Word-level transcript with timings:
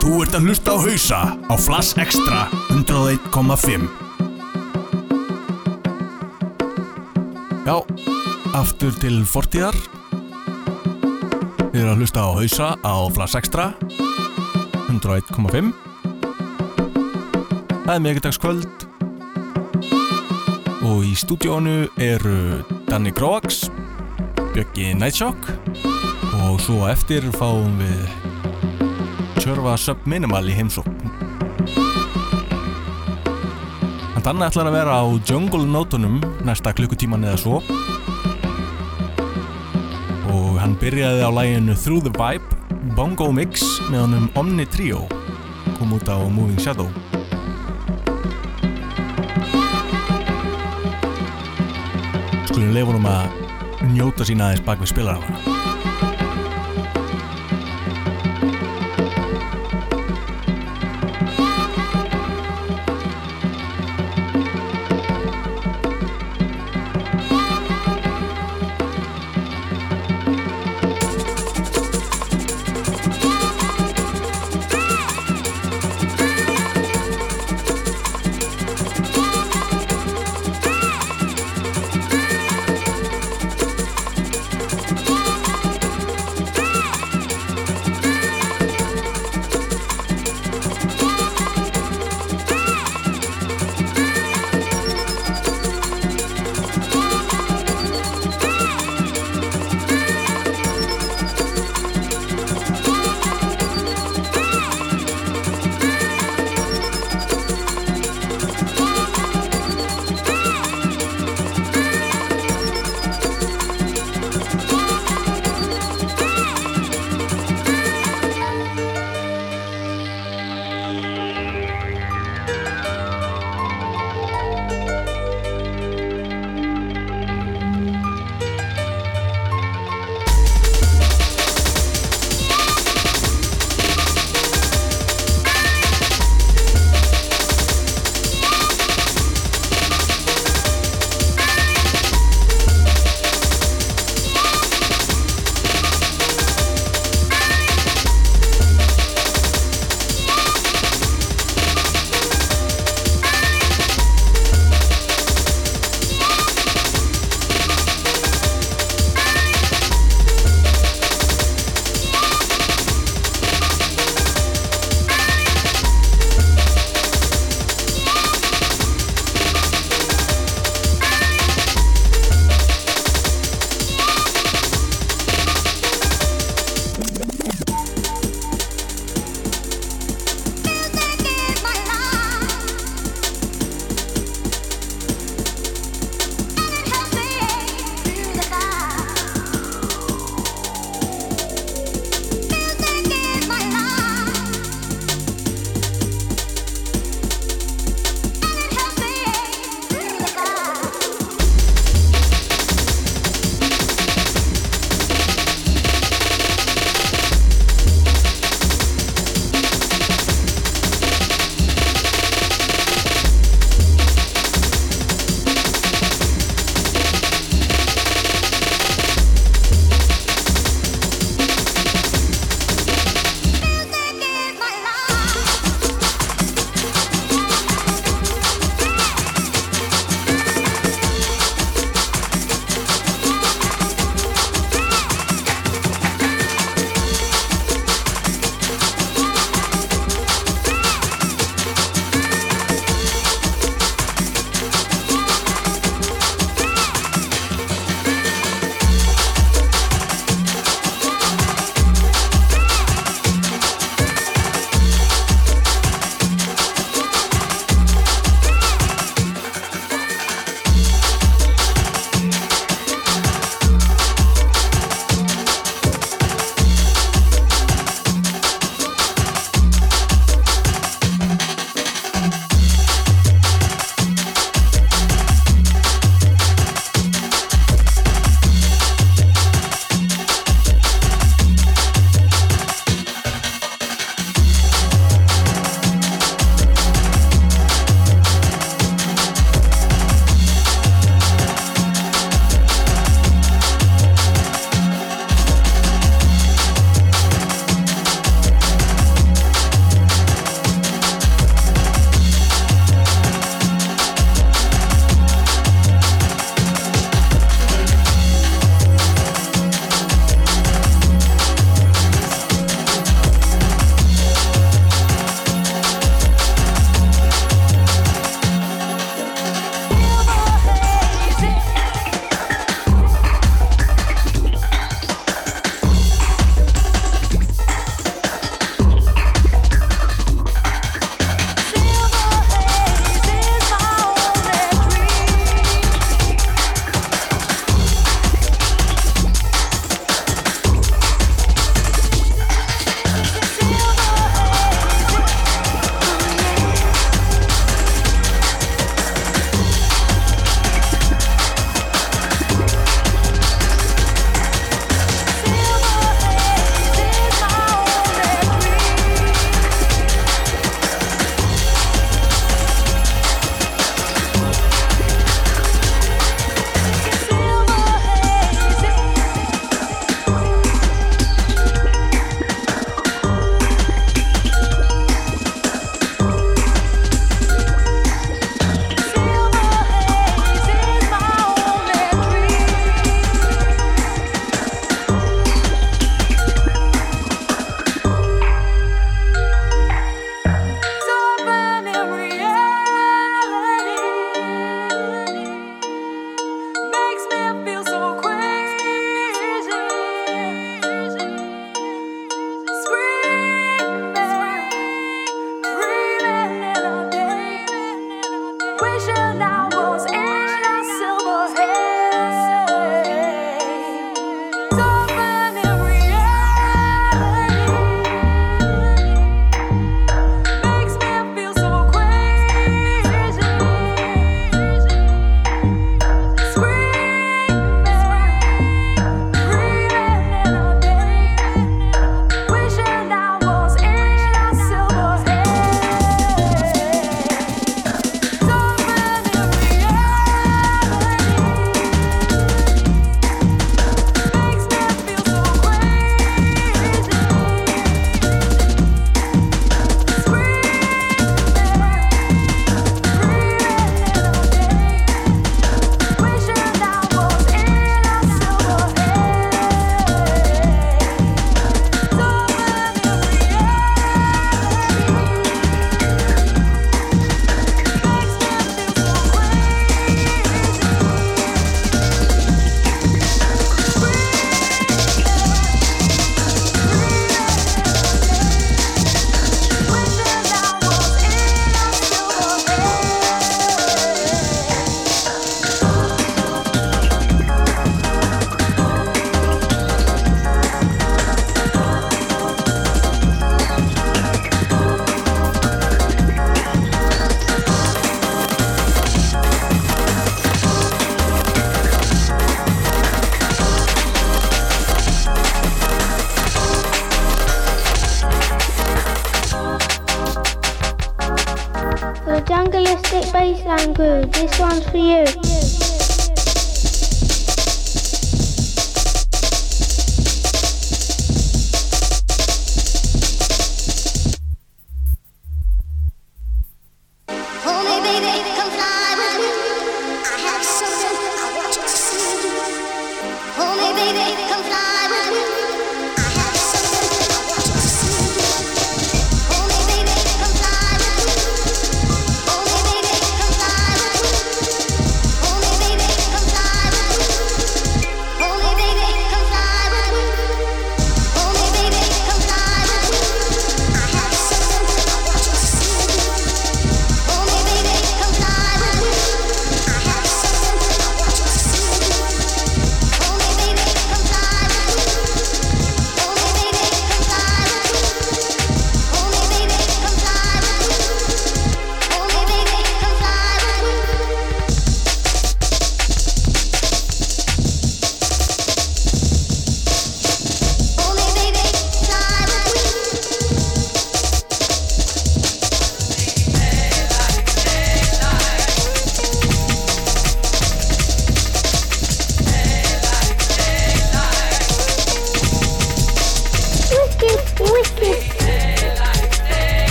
Þú 0.00 0.22
ert 0.24 0.34
að 0.36 0.46
hlusta 0.48 0.72
á 0.72 0.78
hausa 0.80 1.18
á 1.36 1.54
Flass 1.60 1.92
Extra 2.00 2.48
101,5 2.72 3.84
Já, 7.68 7.76
aftur 8.56 8.96
til 8.98 9.20
fortíðar. 9.28 9.76
Við 11.70 11.82
erum 11.84 11.92
að 11.92 12.00
hlusta 12.02 12.24
á 12.24 12.30
hausa 12.34 12.68
á 12.80 12.94
Flass 13.14 13.36
Extra 13.38 13.70
101,5 14.88 15.70
Það 17.84 17.94
er 17.94 18.02
miðgudagskvöld 18.06 18.86
og 20.90 21.04
í 21.06 21.12
stúdíónu 21.18 21.90
eru 22.00 22.64
Danny 22.88 23.12
Groax, 23.14 23.68
Björki 24.54 24.94
Nightshock. 24.96 25.50
Og 26.48 26.58
svo 26.64 26.86
eftir 26.88 27.26
fáum 27.36 27.76
við 27.78 28.29
Tjörfa 29.40 29.72
Subminimal 29.80 30.50
í 30.50 30.52
heimsókn. 30.52 30.92
Hann 34.12 34.24
Danni 34.26 34.44
ætlar 34.44 34.68
að 34.68 34.74
vera 34.76 34.98
á 35.00 35.04
Jungle 35.24 35.64
Nótunum 35.64 36.18
næsta 36.44 36.74
klukkutíman 36.76 37.24
eða 37.24 37.38
svo. 37.40 37.62
Og 40.28 40.58
hann 40.60 40.76
byrjaði 40.82 41.24
á 41.24 41.30
læginu 41.32 41.72
Through 41.72 42.04
the 42.04 42.12
Vibe 42.20 42.92
Bongo 42.98 43.30
Mix 43.32 43.64
með 43.88 44.04
honum 44.04 44.26
Omni 44.36 44.66
Trio. 44.68 45.06
Kom 45.78 45.96
út 45.96 46.04
á 46.12 46.20
Moving 46.20 46.60
Shadow. 46.60 46.92
Skulum 52.44 52.76
leifunum 52.76 53.08
að 53.08 53.88
njóta 53.96 54.28
sína 54.28 54.50
aðeins 54.50 54.68
bak 54.68 54.84
við 54.84 54.92
spilarana 54.92 55.49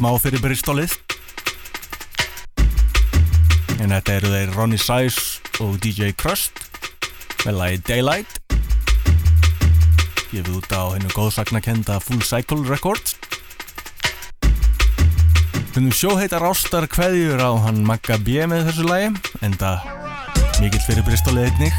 smá 0.00 0.14
fyrir 0.16 0.40
bristólið 0.40 0.94
en 3.84 3.90
þetta 3.92 4.14
eru 4.14 4.30
þeir 4.32 4.52
Ronnie 4.54 4.80
Size 4.80 5.60
og 5.60 5.74
DJ 5.84 6.14
Crust 6.16 6.56
með 7.42 7.58
lagi 7.58 7.80
Daylight. 7.84 8.38
Gefið 10.30 10.48
út 10.56 10.72
á 10.72 10.82
hennu 10.94 11.10
góðsagnakenda 11.12 11.98
Full 12.00 12.24
Cycle 12.24 12.64
Records. 12.70 13.18
Hennum 15.74 15.92
sjóheitar 15.92 16.46
ástar 16.48 16.88
hverjur 16.88 17.42
á 17.44 17.52
hann 17.66 17.84
Magga 17.84 18.16
B 18.24 18.40
með 18.48 18.70
þessu 18.70 18.88
lagi 18.88 19.10
en 19.44 19.58
það 19.60 19.84
mikill 20.62 20.84
fyrir 20.86 21.04
bristólið 21.10 21.50
einnig. 21.50 21.76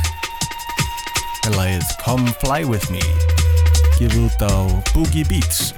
Með 1.47 1.57
lagið 1.57 1.95
Come 2.05 2.37
Fly 2.43 2.69
With 2.69 2.85
Me. 2.93 3.01
Gefið 3.97 4.27
út 4.27 4.45
á 4.45 4.53
Boogie 4.93 5.25
Beats 5.25 5.71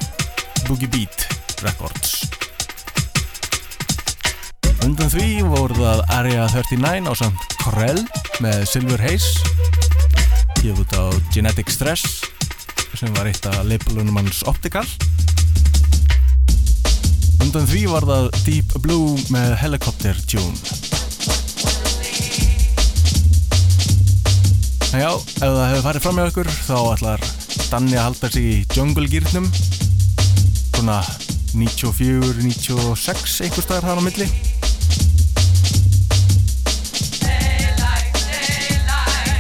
Boogie 0.68 0.92
Beat 0.92 1.30
Records. 1.64 2.12
Undan 4.84 5.08
því 5.08 5.46
voru 5.48 5.78
það 5.78 6.02
Area 6.12 6.44
39 6.52 7.08
á 7.08 7.13
samt 7.16 7.54
Corel 7.62 8.02
með 8.44 8.66
Silver 8.68 9.00
Haze. 9.00 9.40
Gefið 10.60 10.82
út 10.84 10.96
á 11.00 11.04
Genetic 11.32 11.72
Stress 11.72 12.20
sem 13.00 13.13
var 13.16 13.30
eitt 13.30 13.46
af 13.48 13.62
labelunum 13.63 14.20
hans 14.20 14.42
Optical. 14.44 14.84
Undan 17.40 17.68
því 17.72 17.86
var 17.94 18.08
það 18.10 18.28
Deep 18.44 18.75
Blue 18.84 19.16
með 19.32 19.56
Helicopter 19.63 20.20
Tune. 20.28 20.60
Já, 24.92 25.10
ef 25.16 25.40
það 25.40 25.63
hefur 25.72 25.86
farið 25.88 26.04
fram 26.04 26.20
með 26.20 26.32
okkur 26.34 26.50
þá 26.60 26.78
ætlar 26.92 27.24
Danni 27.72 27.96
að 27.96 28.10
halda 28.10 28.34
sig 28.36 28.50
í 28.52 28.58
jungle 28.75 29.08
gýrnum 29.10 29.48
svona 30.75 31.00
94-96 31.56 33.40
einhver 33.48 33.63
staðar 33.63 33.88
þar 33.88 34.04
á 34.04 34.08
milli 34.10 34.28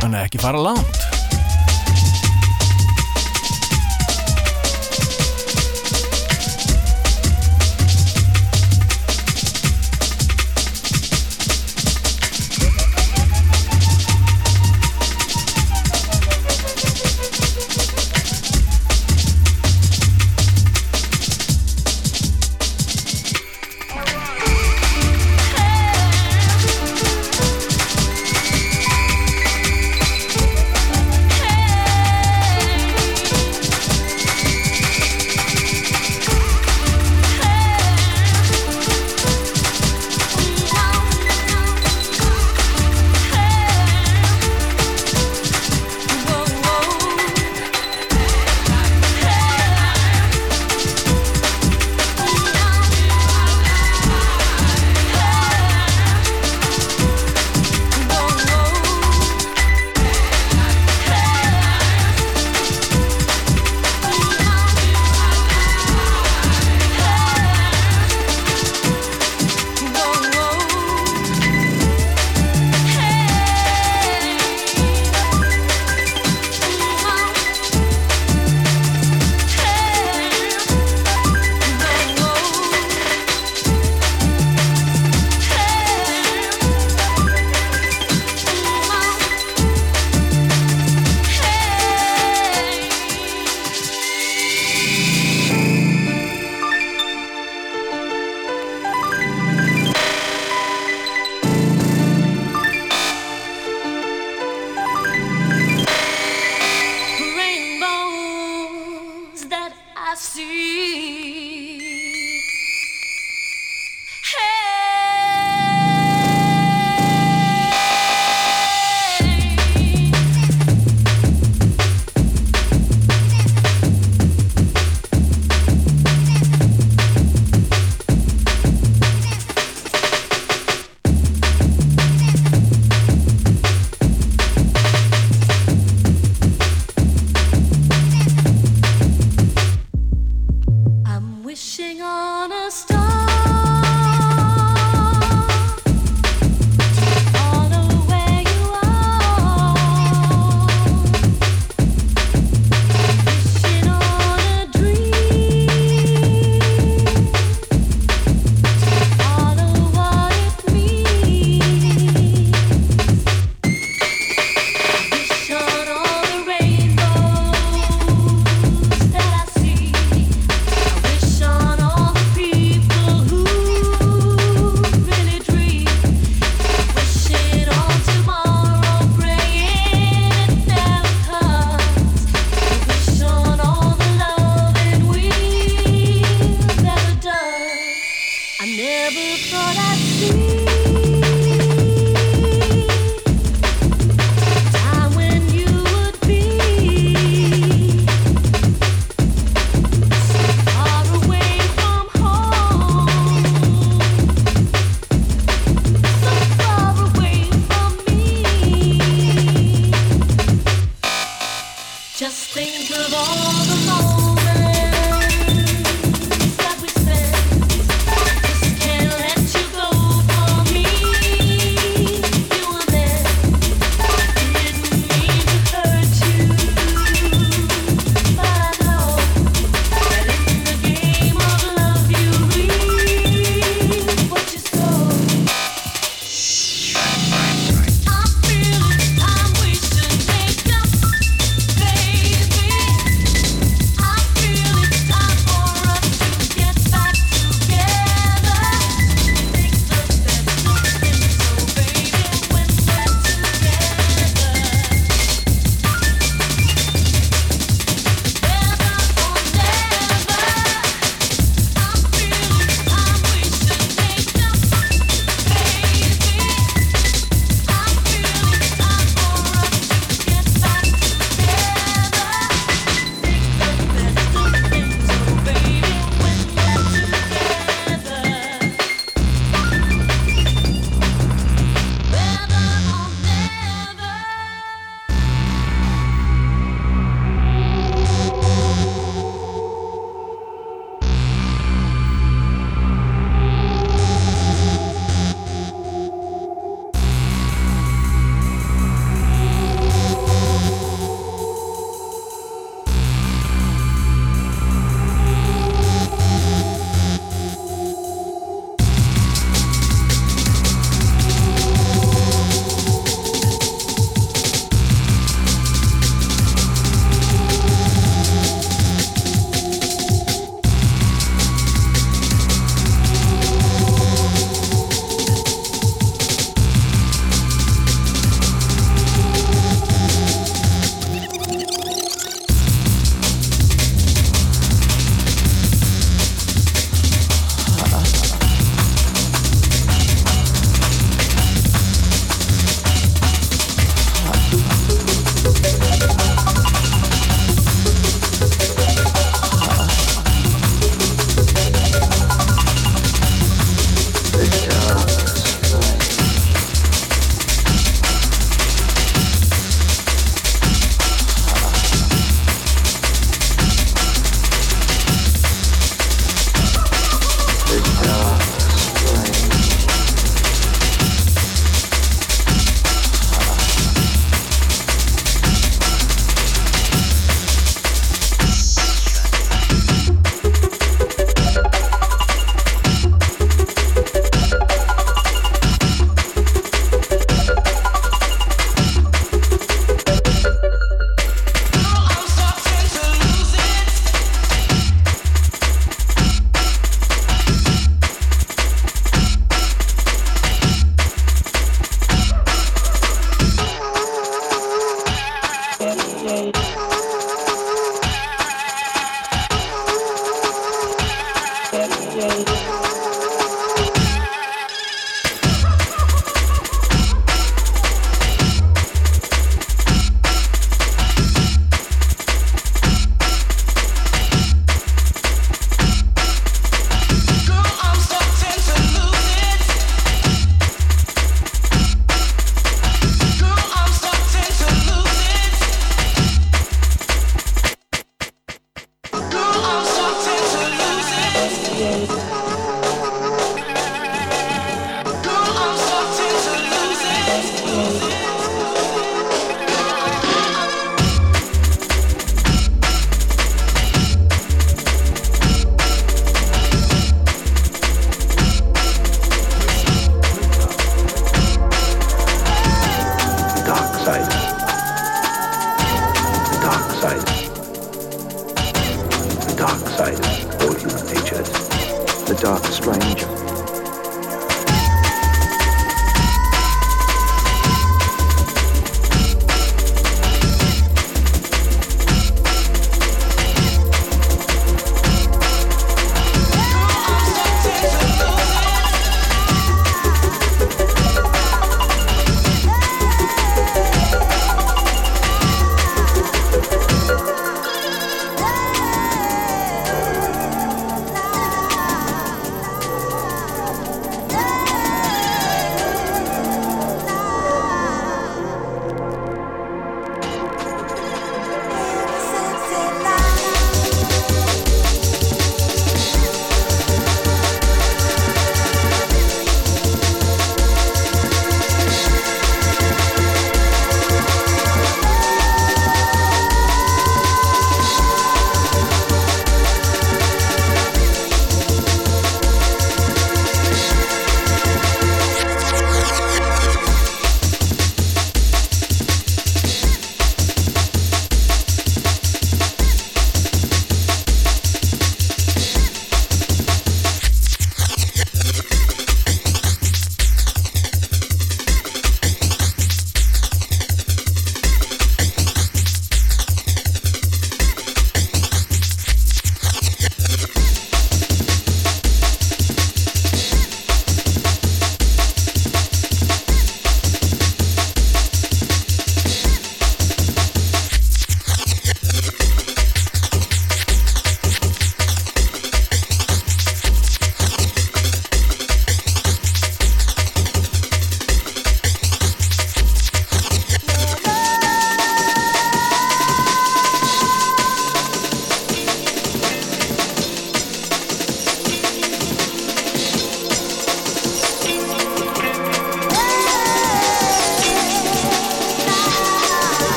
Þannig 0.00 0.16
að 0.16 0.26
ekki 0.30 0.40
fara 0.40 0.60
langt 0.64 1.09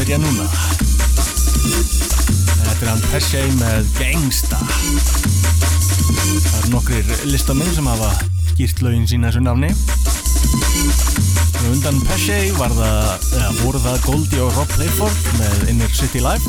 byrja 0.00 0.16
núna. 0.20 0.44
Þetta 2.60 2.84
er 2.84 2.88
hann 2.88 3.02
Pesce 3.10 3.40
með 3.58 3.88
Gangsta. 3.98 4.58
Það 6.40 6.56
eru 6.60 6.70
nokkrir 6.72 7.10
listamenn 7.28 7.74
sem 7.76 7.88
hafa 7.90 8.08
skýrt 8.52 8.80
laugin 8.84 9.08
sína 9.10 9.28
þessu 9.28 9.42
nafni. 9.44 9.70
Og 11.60 11.66
undan 11.74 12.00
Pesce 12.08 12.38
var 12.56 12.72
það, 12.78 13.28
eða 13.40 13.50
voru 13.60 13.82
það 13.84 14.00
Goldie 14.06 14.42
og 14.46 14.56
Rob 14.56 14.72
Playford 14.76 15.28
með 15.40 15.68
Inner 15.74 15.92
City 15.98 16.24
Life 16.24 16.46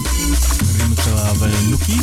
remixað 0.77 1.19
af 1.25 1.45
eh, 1.49 1.59
Nuki. 1.67 1.99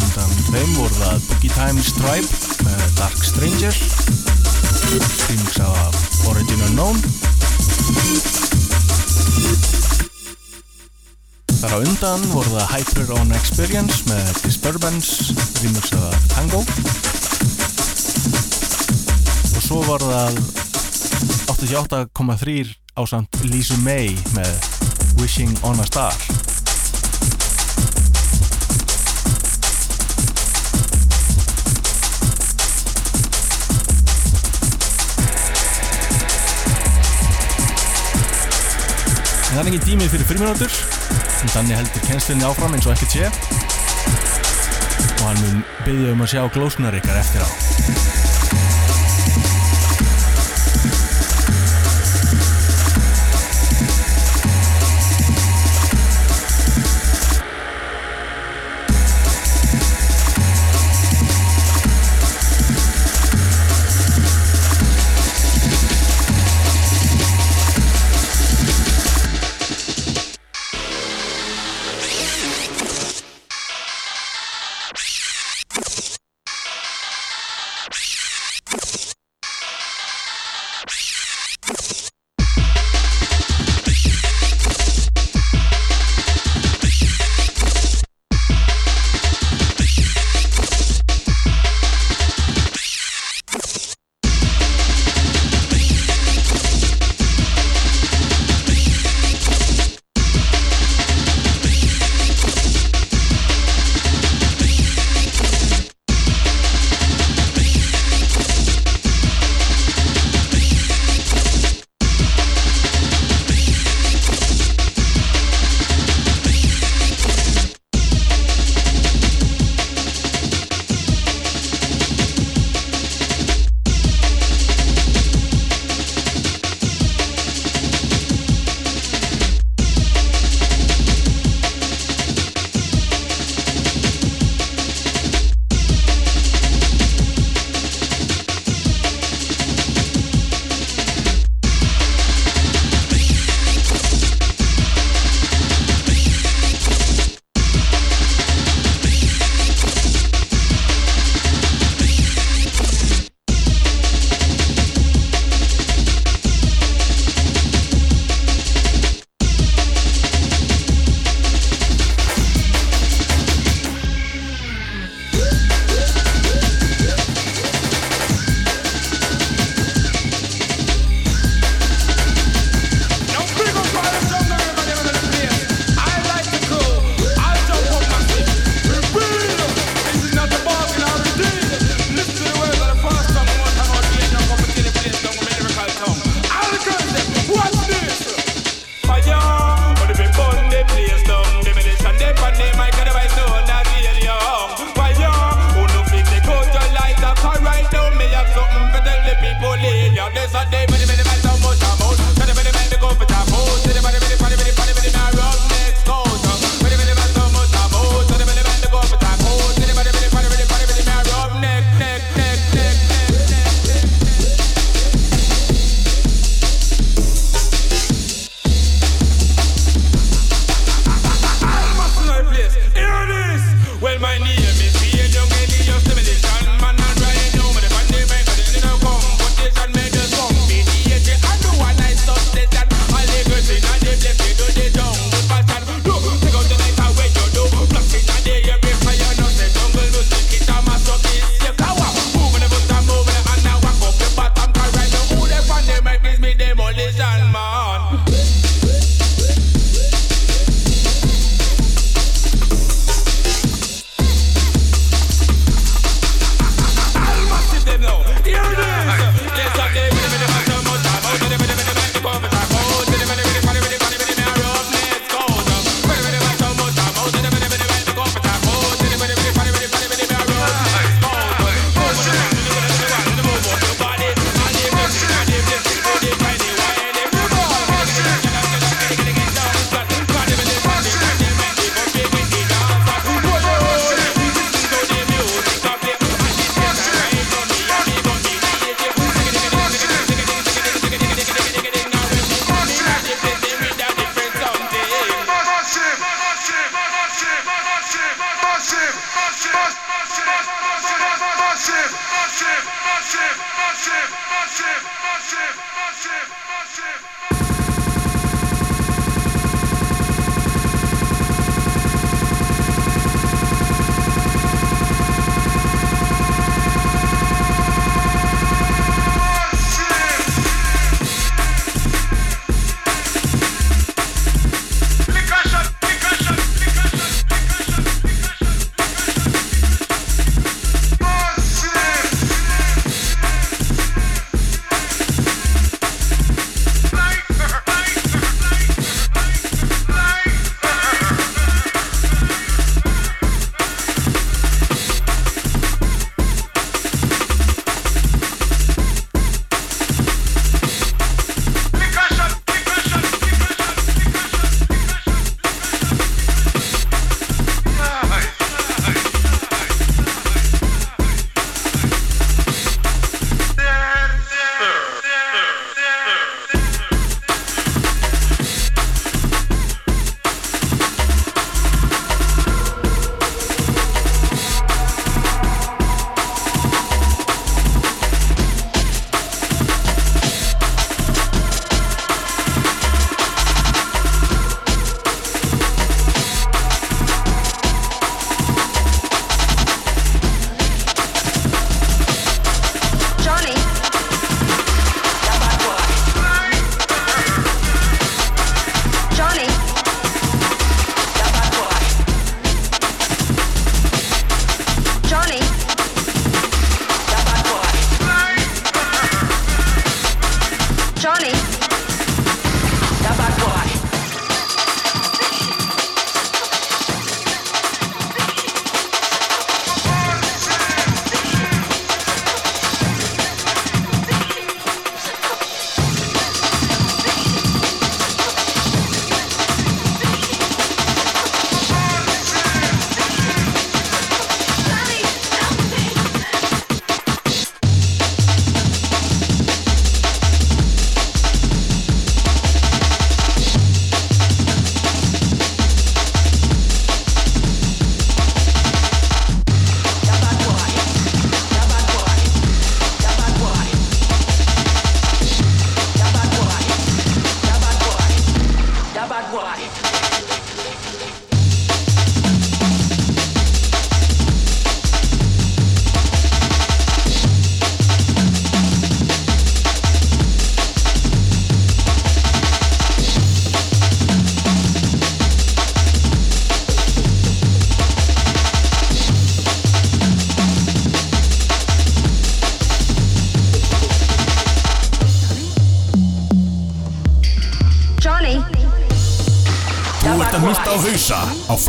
Undan 0.00 0.36
þeim 0.50 0.76
voru 0.80 0.98
það 0.98 1.16
Boogie 1.28 1.54
Time 1.54 1.88
Stripe 1.92 2.32
með 2.66 2.84
Dark 2.98 3.24
Stranger 3.30 4.39
remixað 4.98 5.76
af 5.84 5.98
Origin 6.30 6.62
Unknown 6.66 6.96
Þar 11.60 11.74
á 11.76 11.78
undan 11.78 12.24
voru 12.32 12.54
það 12.56 12.70
Hyper 12.72 13.12
On 13.18 13.32
Experience 13.36 14.00
með 14.08 14.30
Disturbance, 14.46 15.34
remixaða 15.60 16.10
Tango. 16.32 16.62
Og 19.44 19.60
svo 19.66 19.82
var 19.84 20.02
það 20.02 20.40
88,3 21.52 22.74
ásand 22.96 23.42
Lisa 23.52 23.76
May 23.84 24.16
með 24.34 24.70
Wishing 25.20 25.52
On 25.68 25.78
A 25.78 25.86
Star 25.86 26.49
En 39.50 39.56
það 39.56 39.64
er 39.64 39.68
ekki 39.72 39.86
tímið 39.88 40.12
fyrir 40.12 40.28
fyrirminútur 40.28 40.74
en 41.42 41.50
þannig 41.50 41.80
heldur 41.80 42.04
kennslinni 42.06 42.46
áfram 42.46 42.76
eins 42.76 42.86
og 42.86 42.94
ekkert 42.94 43.16
sé. 43.16 43.26
Og 45.18 45.26
hann 45.26 45.42
mun 45.42 45.62
byggja 45.82 46.14
um 46.14 46.22
að 46.22 46.34
sjá 46.36 46.44
glósnar 46.54 47.00
ykkar 47.02 47.18
eftir 47.24 47.42
á 47.42 48.29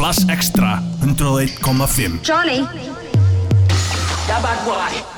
hausa 0.01 0.21
á 0.21 0.25
Flash 0.25 0.25
Extra 0.29 0.81
101.5 1.01 2.21
Johnny. 2.23 2.65
That 4.27 4.41
bad 4.41 4.65
boy. 4.65 5.10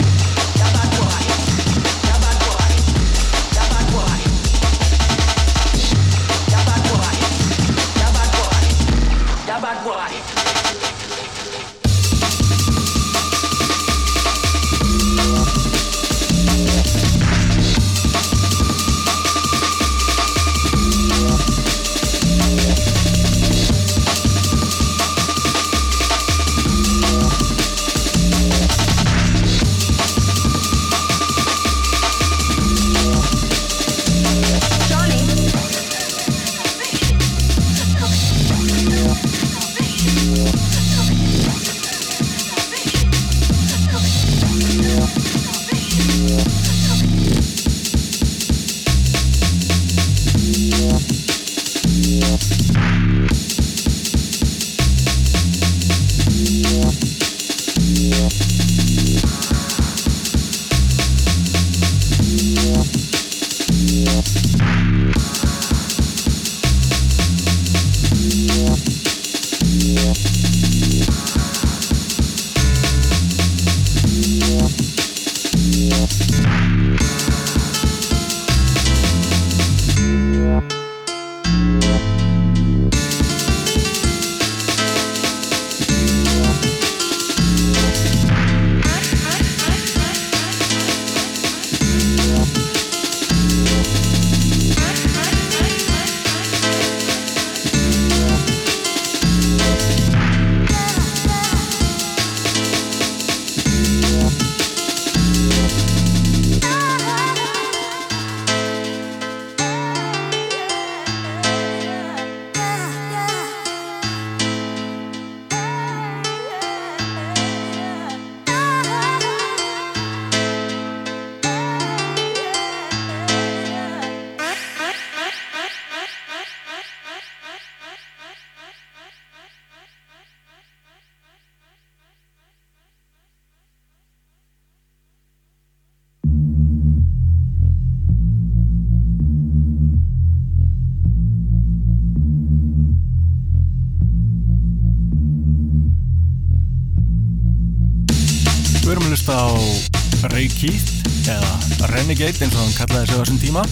Renegade 151.92 152.46
eins 152.46 152.56
og 152.56 152.62
hann 152.62 152.75
kallaði 152.77 153.10
sig 153.10 153.17
á 153.17 153.21
þessum 153.21 153.40
tíma. 153.42 153.63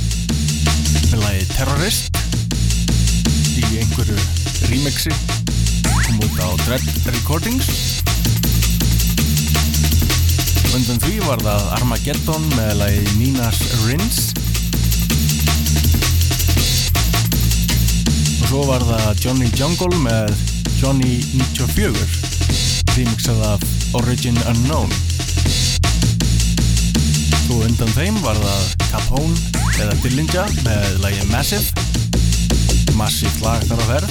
Með 1.12 1.22
lagi 1.22 1.46
Terrorist. 1.54 2.20
Í 3.56 3.64
einhverju 3.82 4.18
remixi. 4.72 5.14
Kom 5.88 6.20
út 6.26 6.42
á 6.44 6.50
Dread 6.66 6.88
Recordings. 7.08 7.70
Undan 10.76 11.00
því 11.04 11.20
var 11.28 11.44
það 11.46 11.70
Armageddon 11.78 12.50
með 12.56 12.74
lagi 12.82 13.06
Nina's 13.20 13.62
Rinse. 13.86 14.36
Og 18.42 18.52
svo 18.52 18.66
var 18.68 18.84
það 18.90 19.24
Johnny 19.24 19.52
Jungle 19.56 20.04
með 20.04 20.36
Johnny 20.82 21.22
94 21.38 22.32
remixað 22.98 23.42
af 23.54 23.64
Origin 23.94 24.38
Unknown 24.50 25.11
og 27.52 27.64
undan 27.66 27.90
þeim 27.96 28.18
var 28.24 28.38
það 28.40 28.64
Capone 28.92 29.36
eða 29.82 29.96
Dillinger 30.04 30.54
með 30.66 30.86
lægi 31.04 31.26
Massive. 31.32 31.84
Massive 32.98 33.44
lag 33.44 33.64
þar 33.68 33.82
á 33.82 33.86
ferð. 33.90 34.10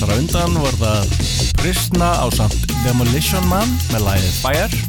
Þar 0.00 0.12
á 0.12 0.16
undan 0.16 0.58
var 0.64 0.78
það 0.82 1.16
Prisna 1.60 2.10
á 2.20 2.26
samt 2.36 2.68
Demolition 2.84 3.48
Man 3.48 3.76
með 3.94 4.06
lægi 4.08 4.30
Fire. 4.40 4.82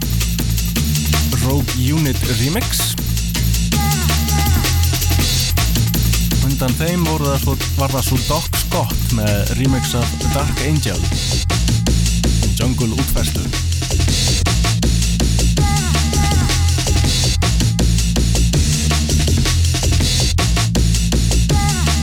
Rogue 1.46 1.76
Unit 1.80 2.20
Remix. 2.40 2.94
Undan 6.46 6.80
þeim 6.82 7.08
var 7.08 7.92
það 7.94 8.08
svo 8.10 8.24
Doc 8.28 8.64
Scott 8.66 9.18
með 9.18 9.58
remix 9.60 9.96
af 10.00 10.18
Dark 10.34 10.66
Angel 10.68 11.55
jungle 12.66 12.96
útfæslu 12.98 13.42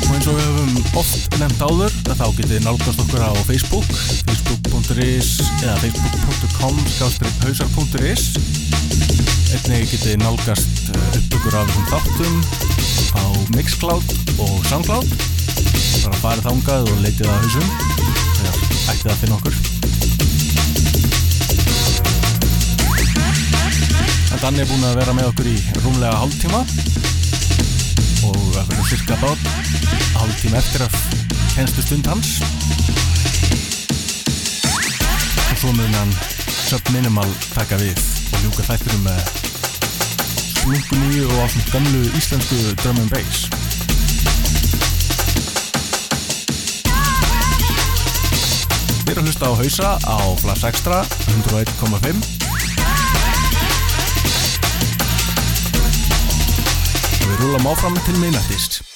og 0.06 0.12
eins 0.14 0.28
og 0.30 0.36
við 0.36 0.44
höfum 0.44 1.00
oft 1.00 1.38
nefnt 1.40 1.64
áður 1.66 1.96
þá 2.06 2.22
getið 2.38 2.62
nálgast 2.62 3.02
okkur 3.02 3.24
á 3.26 3.32
Facebook 3.48 3.90
facebook.is 4.28 5.32
eða 5.64 5.74
facebook.com 5.82 6.78
hausar.is 7.42 8.28
einnig 9.56 9.90
getið 9.90 10.22
nálgast 10.22 10.94
eh, 10.94 11.18
upptökur 11.18 11.58
af 11.58 11.74
þessum 11.74 11.90
þáttum 11.90 12.38
á 13.18 13.24
Mixcloud 13.58 14.16
og 14.38 14.56
Soundcloud. 14.70 15.10
Bara 16.06 16.22
farið 16.22 16.48
þángað 16.48 16.90
og 16.94 17.04
leitið 17.04 17.28
að 17.34 17.46
hausum 17.48 17.70
þegar 18.38 18.66
ættið 18.94 19.14
að 19.16 19.22
finna 19.24 19.40
okkur 19.42 19.71
Danni 24.42 24.58
er 24.58 24.66
búin 24.66 24.82
að 24.82 24.96
vera 24.98 25.12
með 25.14 25.26
okkur 25.28 25.48
í 25.52 25.58
rúmlega 25.84 26.16
hálftíma. 26.18 26.60
Og 28.26 28.40
það 28.50 28.72
verður 28.72 28.88
cirka 28.88 29.18
bát 29.20 29.44
hálftíma 30.16 30.58
eftir 30.58 30.82
að 30.82 30.96
henstu 31.54 31.84
stund 31.84 32.10
hans. 32.10 32.32
Og 35.46 35.62
svo 35.62 35.70
mun 35.78 35.94
hann 35.94 36.10
Subminimal 36.72 37.30
taka 37.52 37.78
við 37.84 37.94
og 38.32 38.42
ljúka 38.42 38.66
þætturum 38.66 39.06
með 39.06 39.22
slungu 40.58 41.00
nýju 41.04 41.30
og 41.30 41.38
áfnum 41.46 41.70
gamlu 41.70 42.04
íslensku 42.18 42.60
drum 42.82 42.98
and 42.98 43.14
bass. 43.14 43.46
Við 49.06 49.14
erum 49.14 49.22
að 49.22 49.30
hlusta 49.30 49.46
á 49.46 49.52
hausa 49.62 49.96
á 50.02 50.18
Flash 50.42 50.72
Extra 50.74 51.04
101.5 51.30 52.41
rúlam 57.42 57.66
áfram 57.66 57.96
til 58.06 58.16
minnættist. 58.22 58.91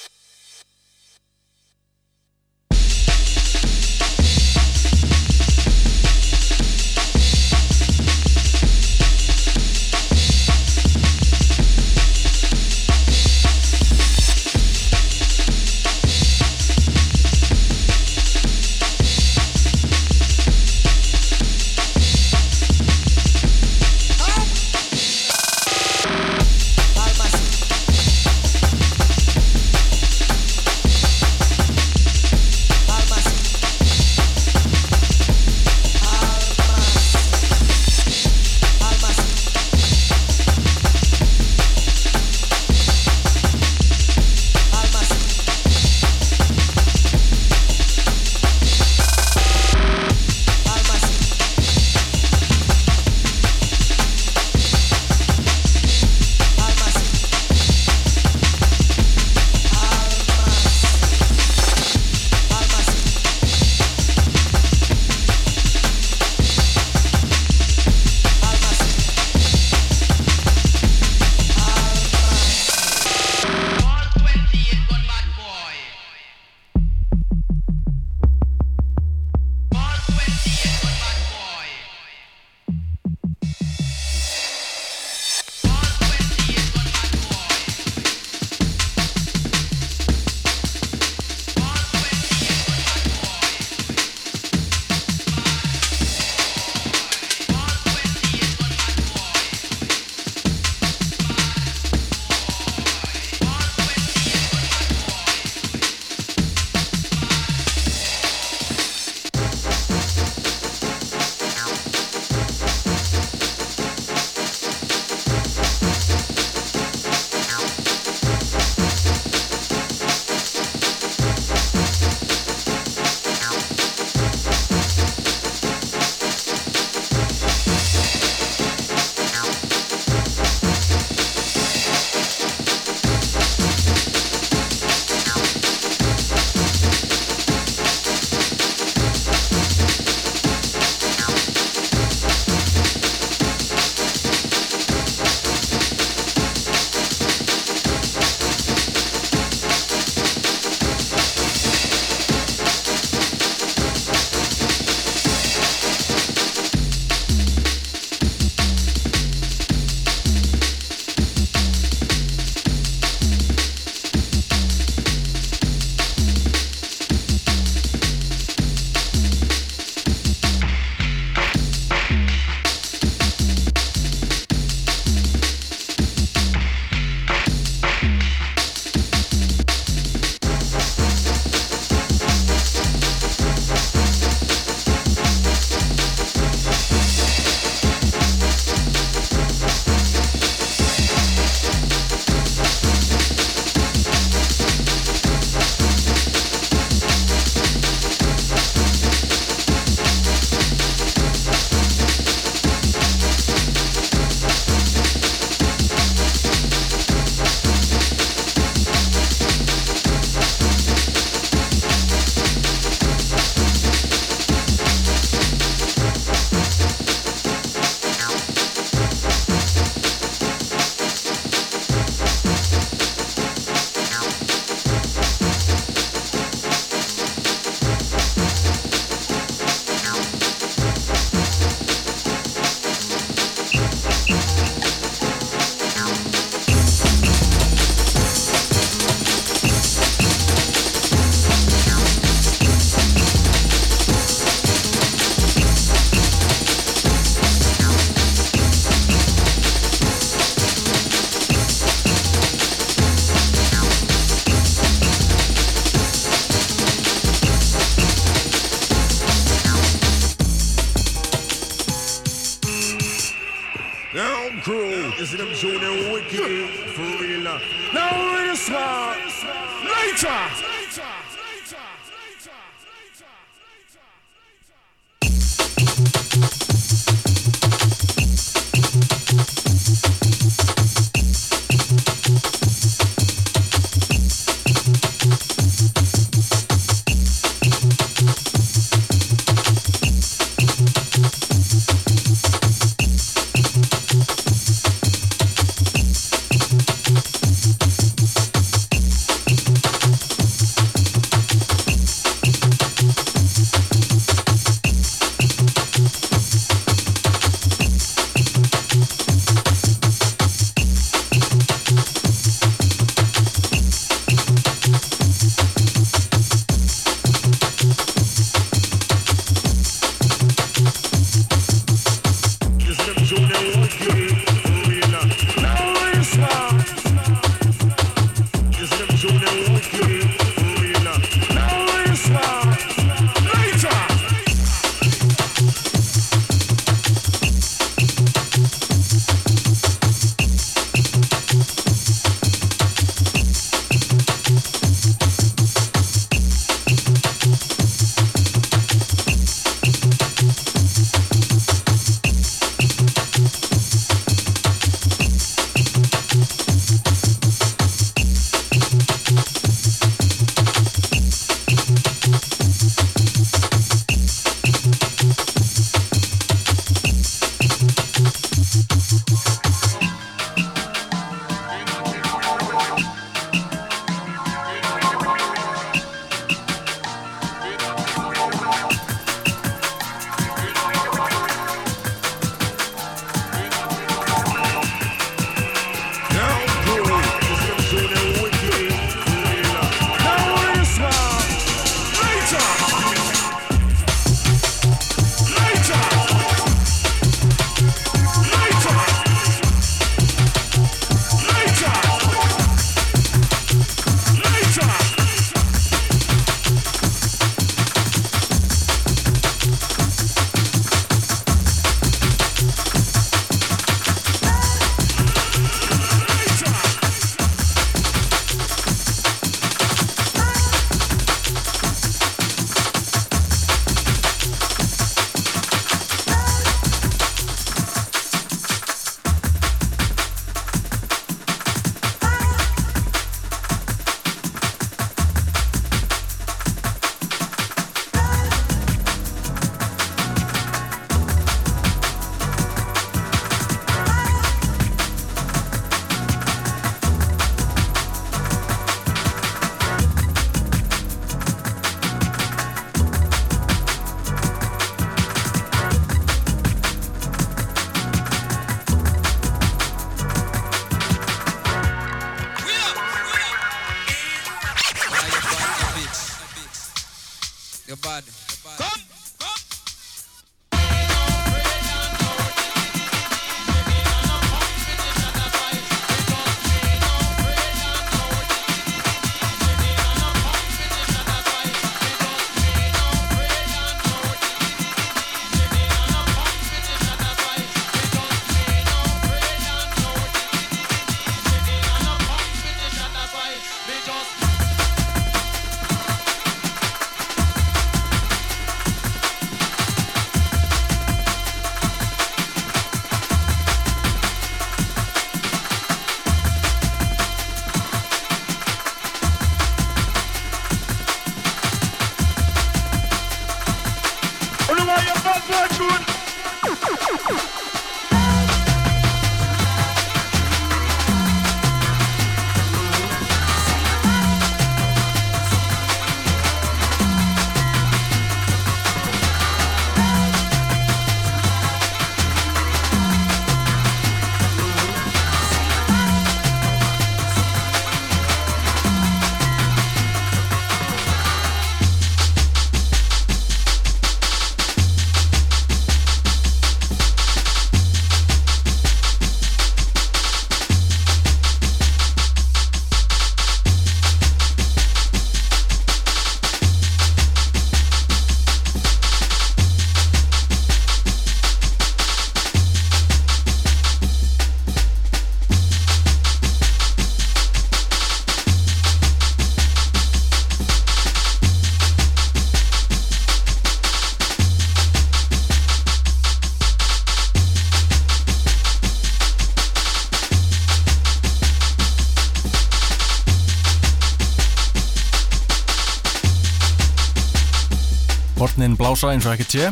Blása 588.97 589.11
eins 589.13 589.25
og 589.29 589.33
ekkert 589.35 589.51
sé. 589.53 589.65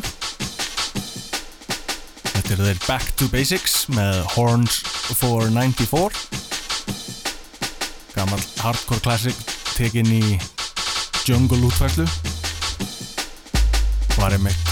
Þetta 2.30 2.52
eru 2.54 2.66
þeir 2.68 2.82
Back 2.84 3.08
to 3.18 3.26
Basics 3.34 3.88
með 3.90 4.20
Horns 4.36 4.76
for 5.18 5.48
94. 5.50 6.20
Gammal 8.14 8.44
hardcore 8.60 9.02
classic 9.02 9.40
tekinn 9.72 10.14
í 10.14 10.38
jungle 11.26 11.58
útfærslu. 11.72 12.06
Var 14.20 14.38
einmitt 14.38 14.70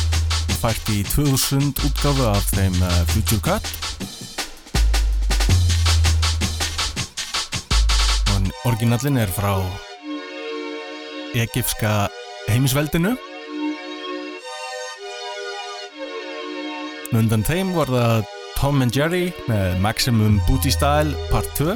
fært 0.61 0.93
í 0.93 1.01
2000 1.15 1.73
útgáfu 1.89 2.29
af 2.29 2.45
þeim 2.53 2.77
uh, 2.77 3.01
Future 3.09 3.41
Cut. 3.49 3.65
Orginallin 8.69 9.17
er 9.17 9.33
frá 9.33 9.57
egifska 11.41 12.03
heimisveldinu 12.45 13.17
Undan 17.13 17.43
þeim 17.45 17.75
var 17.75 17.91
það 17.93 18.23
Tom 18.57 18.81
and 18.81 18.95
Jerry 18.95 19.27
með 19.45 19.75
Maximum 19.83 20.39
Booty 20.47 20.71
Style 20.73 21.13
Part 21.29 21.45
2 21.59 21.75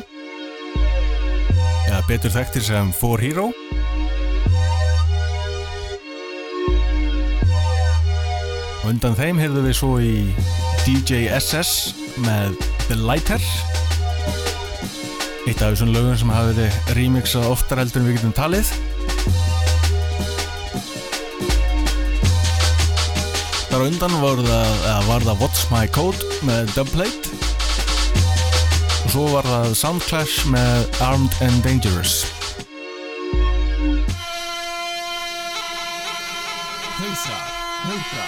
eða 1.88 2.00
betur 2.08 2.34
þekktir 2.34 2.66
sem 2.66 2.90
4 2.98 3.22
Hero. 3.22 3.46
Og 8.82 8.90
undan 8.90 9.14
þeim 9.20 9.38
heyrðum 9.44 9.70
við 9.70 9.78
svo 9.78 9.94
í 10.02 10.16
DJ 10.88 11.30
SS 11.38 11.94
með 12.26 12.58
The 12.88 12.98
Lighter. 12.98 13.48
Eitt 15.46 15.62
af 15.62 15.76
þessum 15.76 15.94
lögum 15.94 16.18
sem 16.18 16.34
hafiði 16.34 16.72
remixað 16.98 17.52
oftar 17.54 17.86
heldur 17.86 18.02
en 18.02 18.10
við 18.10 18.18
getum 18.18 18.38
talið 18.42 18.74
Þar 23.78 23.84
á 23.86 23.90
undan 23.94 24.14
var 24.24 24.40
það, 24.42 25.02
var 25.06 25.26
það 25.28 25.42
What's 25.44 25.60
My 25.70 25.84
Code 25.94 26.30
með 26.50 26.72
Dubplate. 26.74 27.30
Og 29.04 29.12
svo 29.14 29.26
var 29.36 29.46
það 29.46 29.76
Soundclash 29.78 30.48
með 30.50 30.98
Armed 31.06 31.38
and 31.46 31.62
Dangerous. 31.62 32.16
Hausa, 36.98 37.38
hausa, 37.86 38.28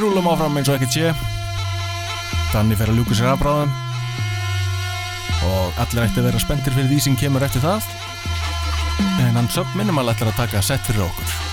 við 0.00 0.06
rúlum 0.06 0.28
áfram 0.32 0.54
eins 0.56 0.68
og 0.70 0.78
ekkert 0.78 0.94
sé. 0.94 1.10
Danni 2.54 2.76
fer 2.78 2.88
að 2.88 3.00
ljúka 3.00 3.16
sér 3.18 3.34
afbráðum 3.34 3.74
og 5.50 5.82
allir 5.82 6.06
ætti 6.06 6.22
að 6.22 6.30
vera 6.30 6.40
spenntir 6.40 6.76
fyrir 6.76 6.88
því 6.88 7.02
sem 7.04 7.20
kemur 7.20 7.44
eftir 7.44 7.64
það. 7.66 7.84
En 9.26 9.36
hann 9.36 9.52
sub 9.52 9.76
minimal 9.76 10.08
ætlar 10.08 10.32
að 10.32 10.42
taka 10.46 10.64
sett 10.64 10.88
fyrir 10.88 11.04
okkur 11.10 11.49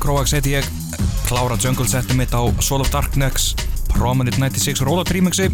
Danny 0.00 0.12
Krovax 0.12 0.32
heiti 0.32 0.50
ég. 0.50 0.64
Klára 1.28 1.56
jungle 1.60 1.84
seti 1.88 2.14
mitt 2.16 2.32
á 2.32 2.40
Soul 2.58 2.80
of 2.80 2.88
Darkness 2.88 3.54
Prominent 3.92 4.38
96 4.38 4.80
Rollout 4.80 5.10
remixi 5.12 5.50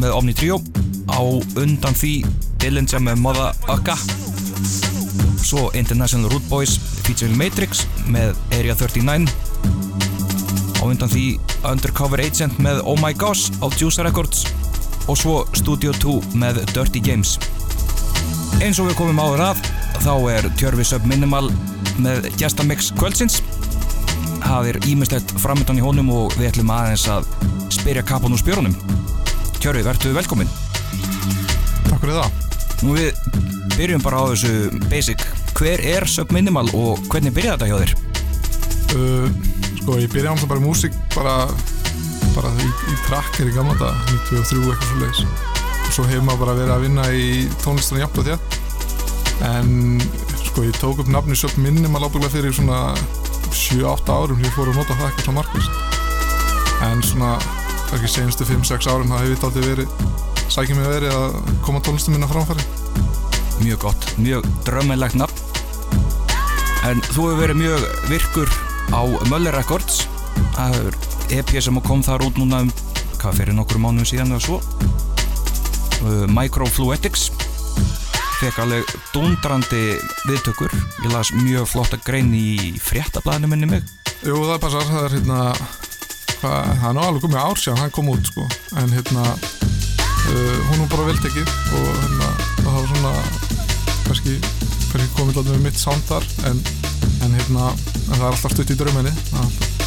með 0.00 0.14
Omni 0.16 0.32
Trio. 0.32 0.56
Á 1.12 1.20
undan 1.60 1.92
því 1.92 2.24
Dillinger 2.62 3.02
með 3.04 3.20
Mother 3.20 3.52
Ugga 3.68 3.96
svo 5.44 5.68
International 5.76 6.32
Root 6.32 6.48
Boys 6.48 6.78
featuring 7.04 7.36
Matrix 7.36 7.84
með 8.08 8.32
Area 8.56 8.72
39 8.72 9.28
á 10.80 10.84
undan 10.88 11.12
því 11.12 11.26
Undercover 11.68 12.24
Agent 12.24 12.56
með 12.56 12.80
Oh 12.88 12.96
My 12.96 13.12
Gosh 13.12 13.52
á 13.60 13.68
Juice 13.76 14.00
Records. 14.00 14.46
Og 15.12 15.20
svo 15.20 15.42
Studio 15.52 15.92
2 15.92 16.38
með 16.40 16.64
Dirty 16.72 17.04
Games 17.04 17.36
eins 18.62 18.78
og 18.80 18.88
við 18.88 18.96
komum 18.96 19.20
áður 19.20 19.50
að 19.50 19.64
þá 20.00 20.14
er 20.32 20.46
Tjörfi 20.56 20.86
Sub 20.88 21.04
Minimal 21.10 21.50
með 22.00 22.30
gestamix 22.40 22.88
kvöldsins 22.96 23.42
það 24.44 24.70
er 24.70 24.78
ímislegt 24.90 25.34
framöndan 25.42 25.80
í 25.80 25.84
honum 25.84 26.10
og 26.14 26.34
við 26.38 26.50
ætlum 26.52 26.72
aðeins 26.74 27.06
að 27.10 27.28
spyrja 27.74 28.04
kapan 28.06 28.34
úr 28.36 28.40
spjörunum. 28.42 28.74
Tjörfi, 29.58 29.84
verður 29.86 30.16
velkomin. 30.18 30.50
Takk 31.88 32.00
fyrir 32.02 32.18
það. 32.18 32.40
Nú 32.84 32.96
við 32.98 33.10
byrjum 33.78 34.04
bara 34.04 34.20
á 34.20 34.24
þessu 34.32 34.82
basic. 34.90 35.24
Hver 35.54 35.80
er 35.86 36.06
Sub 36.10 36.32
Minimal 36.34 36.66
og 36.74 37.00
hvernig 37.12 37.34
byrjaði 37.34 37.56
þetta 37.56 37.70
hjá 37.70 37.78
þér? 37.84 37.94
uh, 38.94 39.28
Sko, 39.80 39.96
ég 40.00 40.10
byrjaði 40.12 40.32
alltaf 40.32 40.50
bara 40.50 40.62
músík 40.64 40.94
bara, 41.14 41.34
bara 42.34 42.50
í, 42.58 42.68
í 42.68 42.94
tracker 43.06 43.50
í 43.50 43.54
gamla 43.54 43.74
dag 43.80 44.12
93 44.30 44.62
eitthvað 44.64 44.88
svo 44.88 45.00
leiðis 45.02 45.24
og 45.84 45.90
svo 45.92 46.06
hefur 46.08 46.24
maður 46.26 46.42
bara 46.44 46.56
verið 46.58 46.74
að 46.74 46.84
vinna 46.86 47.04
í 47.12 47.26
tónlistunum 47.62 48.02
jafn 48.02 48.22
og 48.22 48.28
þér 48.30 48.38
en 49.50 49.74
sko, 50.40 50.64
ég 50.64 50.78
tók 50.80 51.02
upp 51.04 51.10
nafni 51.12 51.36
Sub 51.38 51.54
Minimal 51.60 52.06
ábygglega 52.06 52.32
fyrir 52.32 52.56
svona 52.56 52.80
7-8 53.54 54.10
árum 54.12 54.42
ég 54.42 54.52
fór 54.54 54.70
að 54.72 54.80
nota 54.80 54.96
það 54.98 55.06
eitthvað 55.08 55.28
svo 55.28 55.34
markvist. 55.36 55.70
En 56.84 57.02
svona, 57.06 57.32
ekki 57.94 58.10
senustu 58.10 58.46
5-6 58.48 58.90
árum 58.90 59.12
það 59.12 59.24
hefur 59.24 59.34
þetta 59.34 59.50
aldrei 59.50 59.68
verið 59.70 60.52
sækjum 60.54 60.78
mig 60.78 60.90
verið 60.90 61.14
að 61.16 61.36
koma 61.64 61.80
tónlistum 61.82 62.14
minna 62.14 62.28
framfæri. 62.30 62.64
Mjög 63.62 63.80
gott, 63.86 64.08
mjög 64.20 64.46
drömmelegt 64.66 65.16
nafn. 65.18 65.40
En 66.84 67.00
þú 67.14 67.30
hefur 67.30 67.40
verið 67.40 67.60
mjög 67.62 67.86
virkur 68.10 68.50
á 68.92 69.00
Möller 69.30 69.56
Records. 69.56 70.04
Það 70.54 70.76
hefur 70.76 70.98
EP 71.38 71.54
sem 71.64 71.80
kom 71.86 72.04
þar 72.04 72.26
út 72.26 72.38
núna 72.38 72.64
um 72.66 72.74
hvað 73.22 73.40
fyrir 73.40 73.56
nokkur 73.56 73.80
mánuðum 73.80 74.10
síðan 74.10 74.34
eða 74.36 74.44
svo. 74.44 74.60
Uh, 76.04 76.26
Microfluetics 76.28 77.30
fekk 78.44 78.60
alveg 78.60 78.90
dundrandi 79.14 79.82
viðtökur. 80.28 80.72
Ég 81.04 81.12
las 81.14 81.30
mjög 81.32 81.68
flotta 81.70 81.96
grein 82.04 82.32
í 82.36 82.74
fréttablaðinu 82.82 83.48
minni 83.48 83.68
mig. 83.70 83.86
Jú, 84.24 84.36
það 84.44 84.58
passar, 84.60 84.84
það 84.88 85.06
er 85.06 85.14
hérna 85.16 85.38
hvað, 86.42 86.68
það 86.80 86.88
er 86.88 86.96
nú 86.96 87.04
alveg 87.04 87.24
komið 87.24 87.40
ár 87.40 87.60
síðan 87.60 87.80
hann 87.80 87.94
kom 87.94 88.10
út 88.12 88.28
sko, 88.28 88.44
en 88.80 88.92
hérna 88.92 89.24
uh, 89.32 90.58
hún 90.68 90.84
er 90.84 90.90
bara 90.92 91.06
veltekið 91.08 91.52
og 91.78 91.86
hérna 92.02 92.30
það 92.60 92.76
var 92.76 92.88
svona 92.92 93.12
kannski, 94.04 94.36
kannski 94.92 95.10
komið 95.16 95.40
alltaf 95.40 95.52
með 95.52 95.62
mitt 95.64 95.80
sound 95.80 96.08
þar 96.08 96.28
en, 96.50 96.60
en 97.24 97.38
hérna 97.38 97.68
en 97.70 98.10
það 98.10 98.26
er 98.26 98.30
alltaf 98.32 98.56
stutt 98.56 98.74
í 98.74 98.78
drauminni 98.80 99.14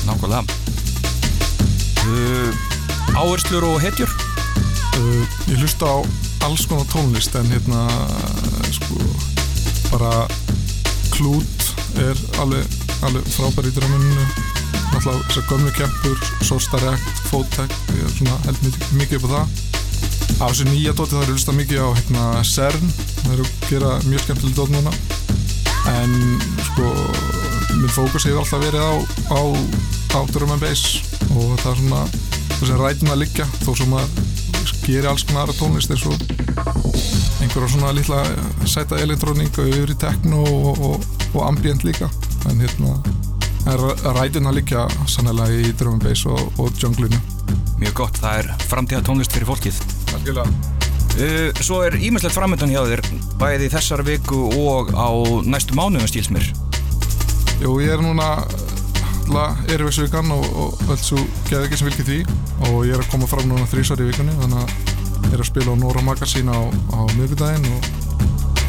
Nákvæmlega. 0.08 0.46
Uh, 2.08 3.18
Áherslur 3.20 3.66
og 3.68 3.82
hetjur? 3.84 4.10
Uh, 4.96 5.26
Ég 5.52 5.60
hlusta 5.60 5.90
á 5.90 6.27
alls 6.48 6.68
konar 6.70 6.88
tónlist 6.92 7.36
en 7.36 7.50
hérna 7.52 7.86
sko 8.72 8.96
bara 9.92 10.28
klút 11.12 11.72
er 12.00 12.20
alveg, 12.40 12.78
alveg 13.04 13.28
frábær 13.36 13.68
í 13.68 13.74
drauminu 13.76 14.28
alltaf 14.98 15.26
þessar 15.28 15.48
gömlu 15.50 15.72
kempur 15.76 16.22
Sorstarekt, 16.46 17.20
Fótek 17.28 17.74
svona 18.16 18.38
held 18.46 18.62
mikið, 18.98 19.18
upp 19.20 19.28
á 19.28 19.34
það. 19.34 19.52
Á 20.38 20.46
þessu 20.48 20.68
nýja 20.70 20.94
dóti 20.96 21.16
það 21.16 21.26
er 21.26 21.34
hlusta 21.34 21.56
mikið 21.58 21.84
á 21.84 21.90
hérna 21.98 22.24
CERN. 22.48 22.94
Það 23.24 23.34
eru 23.36 23.48
að 23.48 23.68
gera 23.72 23.92
mjög 24.08 24.24
skemmtileg 24.26 24.58
dót 24.58 24.74
núna. 24.74 24.94
En 25.94 26.16
sko 26.70 26.94
minn 27.78 27.94
fókus 27.94 28.28
hefur 28.28 28.42
alltaf 28.44 28.64
verið 28.64 28.88
á 28.88 28.94
á, 29.36 29.42
á 30.16 30.20
and 30.24 30.62
bass. 30.64 31.02
Og 31.36 31.54
það 31.62 31.72
er 31.74 31.82
svona 31.84 32.04
þessi 32.58 32.80
rætum 32.82 33.14
að 33.14 33.22
liggja 33.26 33.50
þó 33.66 33.72
sem 33.78 33.94
maður 33.94 34.27
gerir 34.84 35.08
alls 35.12 35.26
konar 35.28 35.46
aðra 35.46 35.58
tónlist 35.60 35.94
eins 35.94 36.06
og 36.08 36.16
einhverja 37.44 37.70
svona 37.74 37.94
lilla 37.96 38.24
sæta 38.68 39.00
elektróning 39.04 39.52
og 39.62 39.72
yfir 39.72 39.94
í 39.94 40.00
tekno 40.02 40.44
og, 40.44 40.82
og, 40.90 41.08
og 41.34 41.42
ambient 41.48 41.86
líka. 41.88 42.10
En 42.50 42.62
hérna 42.64 42.98
rætin 44.16 44.48
að 44.48 44.62
liggja 44.62 44.86
sannlega 45.10 45.52
í 45.52 45.74
drum 45.78 45.98
and 45.98 46.04
bass 46.04 46.26
og, 46.30 46.40
og 46.60 46.72
junglinu 46.80 47.20
Mjög 47.78 47.94
gott, 48.00 48.18
það 48.18 48.40
er 48.40 48.68
framtíða 48.72 49.04
tónlist 49.06 49.34
fyrir 49.36 49.50
fólkið. 49.52 49.82
Algjörlega 50.16 50.48
uh, 50.48 51.60
Svo 51.62 51.82
er 51.86 51.98
ímestlegt 52.00 52.38
framöndan 52.38 52.72
hjá 52.74 52.82
þér 52.88 53.04
bæði 53.42 53.70
þessar 53.74 54.06
viku 54.08 54.48
og 54.58 54.94
á 54.96 55.10
næstu 55.46 55.78
mánuðum 55.78 56.10
stílsmir 56.10 56.48
Jú, 57.62 57.78
ég 57.82 57.96
er 57.98 58.04
núna 58.06 58.46
erfiðsvikan 59.28 60.32
og, 60.32 60.46
og 60.56 60.86
öll 60.94 61.00
svo 61.02 61.20
geði 61.50 61.68
ekki 61.68 61.80
sem 61.80 61.90
vilkið 61.90 62.10
því. 62.12 62.20
Og 62.70 62.78
ég 62.88 62.96
er 62.96 63.04
að 63.04 63.12
koma 63.12 63.28
fram 63.30 63.50
núna 63.50 63.68
þrísar 63.70 64.02
í 64.04 64.08
vikunni 64.10 64.36
þannig 64.40 64.64
að 64.64 64.98
ég 65.28 65.36
er 65.36 65.44
að 65.44 65.50
spila 65.50 65.76
á 65.76 65.82
Nora 65.82 66.04
Magazine 66.06 66.54
á, 66.54 66.62
á 66.96 67.00
miðgudaginn 67.18 67.68
og, 67.76 67.88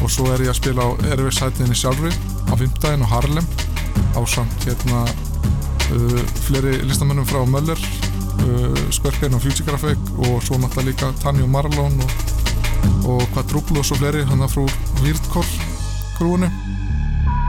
og 0.03 0.11
svo 0.11 0.27
er 0.33 0.43
ég 0.43 0.51
að 0.51 0.59
spila 0.59 0.87
á 0.87 0.89
erfiðsætinni 1.13 1.77
sjálfri 1.77 2.11
á 2.51 2.53
fymtdaginn 2.59 3.05
og 3.05 3.11
Harlem 3.13 3.47
á 4.15 4.21
samt 4.27 4.67
hérna 4.67 5.05
uh, 5.07 6.23
fleiri 6.47 6.79
listamennum 6.83 7.27
frá 7.29 7.41
Möller 7.47 7.79
uh, 7.79 8.81
Skverkein 8.91 9.37
og 9.37 9.43
Future 9.45 9.69
Graphic 9.69 10.11
og 10.27 10.41
svo 10.43 10.59
náttúrulega 10.59 10.89
líka 10.89 11.13
Tanni 11.23 11.45
og 11.45 11.53
Marlon 11.53 12.01
og, 12.03 12.11
og 13.15 13.23
Quadruple 13.35 13.79
og 13.79 13.87
svo 13.87 13.99
fleiri 14.01 14.25
hann 14.27 14.43
að 14.43 14.57
frú 14.57 14.67
Weirdcore 14.99 15.69
krúinu 16.17 16.51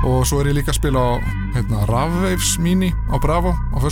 og 0.05 0.27
svo 0.27 0.41
er 0.41 0.47
ég 0.51 0.57
líka 0.61 0.73
að 0.73 0.81
spila 0.81 1.01
á 1.01 1.11
hérna, 1.57 1.79
Ravwaves 1.91 2.51
Mini 2.59 2.91
á 3.13 3.17
Bravo 3.21 3.53
á 3.53 3.77
að 3.81 3.91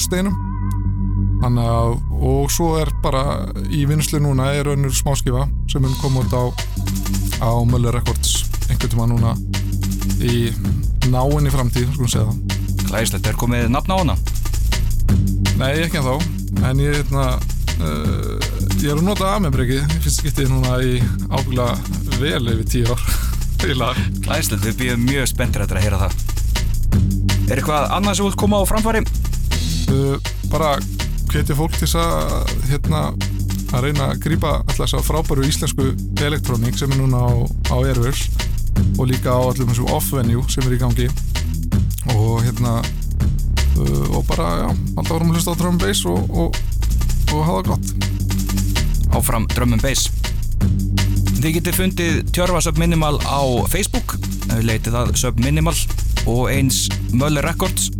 og 2.18 2.50
svo 2.50 2.78
er 2.80 2.90
bara 3.02 3.46
í 3.70 3.86
vinslu 3.86 4.18
núna 4.20 4.52
er 4.58 4.66
önnur 4.72 4.94
smáskifa 4.94 5.46
sem 5.70 5.84
er 5.84 6.00
komið 6.02 6.26
út 6.26 6.34
á 6.34 6.44
á 7.40 7.50
Möller 7.62 7.94
Records 7.94 8.44
einhvern 8.68 8.90
tíma 8.90 9.06
núna 9.06 9.36
í 10.18 10.50
náinni 11.12 11.50
framtíð 11.52 11.92
sko 11.94 12.04
að 12.08 12.12
segja 12.12 12.26
það. 12.26 12.38
Glæslegt, 12.88 13.26
er 13.28 13.36
komið 13.38 13.68
nafn 13.70 13.94
á 13.94 13.96
hana? 14.00 14.16
Nei, 15.60 15.72
ekki 15.84 15.98
en 16.00 16.08
þá 16.08 16.14
en 16.68 16.76
ég, 16.82 16.92
hérna, 16.98 17.24
uh, 17.78 18.34
ég 18.80 18.90
er 18.90 18.98
að 18.98 19.06
nota 19.06 19.24
aðmennbreki 19.36 19.78
fyrst 20.02 20.20
skiptið 20.22 20.48
núna 20.52 20.72
í 20.82 20.84
ábyggla 21.30 21.66
vel 22.18 22.44
yfir 22.54 22.66
tíu 22.72 22.86
ár 22.94 23.27
í 23.66 23.74
lag 23.74 23.98
Glæslegt, 24.22 24.66
við 24.66 24.76
býðum 24.82 25.06
mjög 25.08 25.30
spenntir 25.32 25.64
að 25.64 25.80
heyra 25.82 26.02
það. 26.04 26.20
Er 27.48 27.58
eitthvað 27.58 27.88
annað 27.96 28.18
sem 28.18 28.28
vil 28.28 28.38
koma 28.38 28.60
á 28.62 28.64
framfæri? 28.68 29.02
uh, 29.92 30.16
bara 30.52 30.76
hvetja 31.28 31.56
fólk 31.56 31.76
til 31.78 31.88
að 32.00 32.52
hérna 32.70 33.08
að 33.76 33.84
reyna 33.84 34.10
að 34.12 34.22
grípa 34.24 34.52
alltaf 34.60 34.78
þess 34.80 34.96
að 34.96 35.06
frábæru 35.08 35.48
íslensku 35.48 35.88
elektrónik 36.24 36.78
sem 36.78 36.92
er 36.94 37.00
núna 37.02 37.20
á, 37.20 37.32
á 37.72 37.76
Airwaves 37.82 38.28
og 38.96 39.10
líka 39.10 39.34
á 39.34 39.40
allum 39.40 39.68
þessum 39.72 39.92
off-venue 39.92 40.44
sem 40.52 40.64
er 40.64 40.76
í 40.76 40.80
gangi. 40.80 41.08
Og 42.14 42.40
hérna 42.46 42.78
uh, 42.80 44.06
og 44.16 44.22
bara, 44.30 44.48
já, 44.64 44.68
alltaf 44.96 45.14
vorum 45.16 45.32
að 45.32 45.40
hlusta 45.40 45.56
á 45.56 45.60
drum 45.60 45.80
bass 45.82 46.04
og, 46.08 46.30
og, 46.32 46.62
og 47.34 47.44
hafa 47.44 47.58
það 47.58 47.68
gott. 47.72 47.94
Áfram 49.18 49.48
Drum 49.50 49.76
Bass 49.82 50.17
Þið 51.38 51.52
getið 51.54 51.76
fundið 51.76 52.16
Tjörfa 52.34 52.60
Subminimal 52.66 53.20
á 53.22 53.46
Facebook 53.70 54.16
leitið 54.66 54.96
að 54.98 55.10
Subminimal 55.20 55.74
og 56.26 56.48
eins 56.50 56.88
Möller 57.14 57.46
Records. 57.46 57.92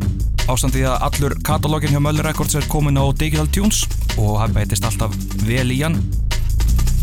Ástandi 0.51 0.83
að 0.83 1.05
allur 1.07 1.37
katalógin 1.47 1.95
hjá 1.95 2.01
Möller 2.03 2.27
Records 2.27 2.57
er 2.59 2.67
komin 2.73 2.99
á 2.99 3.07
Digital 3.15 3.47
Tunes 3.55 3.85
og 4.17 4.41
það 4.41 4.57
beitist 4.57 4.89
alltaf 4.89 5.15
vel 5.47 5.71
í 5.71 5.79
hann. 5.85 6.01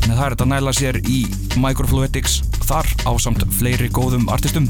Þannig 0.01 0.11
að 0.11 0.19
það 0.19 0.25
er 0.25 0.35
þetta 0.35 0.49
næla 0.51 0.75
sér 0.75 0.99
í 1.07 1.21
Microfluidics 1.55 2.41
þar 2.67 2.91
á 3.07 3.11
samt 3.15 3.47
fleiri 3.55 3.87
góðum 3.95 4.27
artistum. 4.27 4.67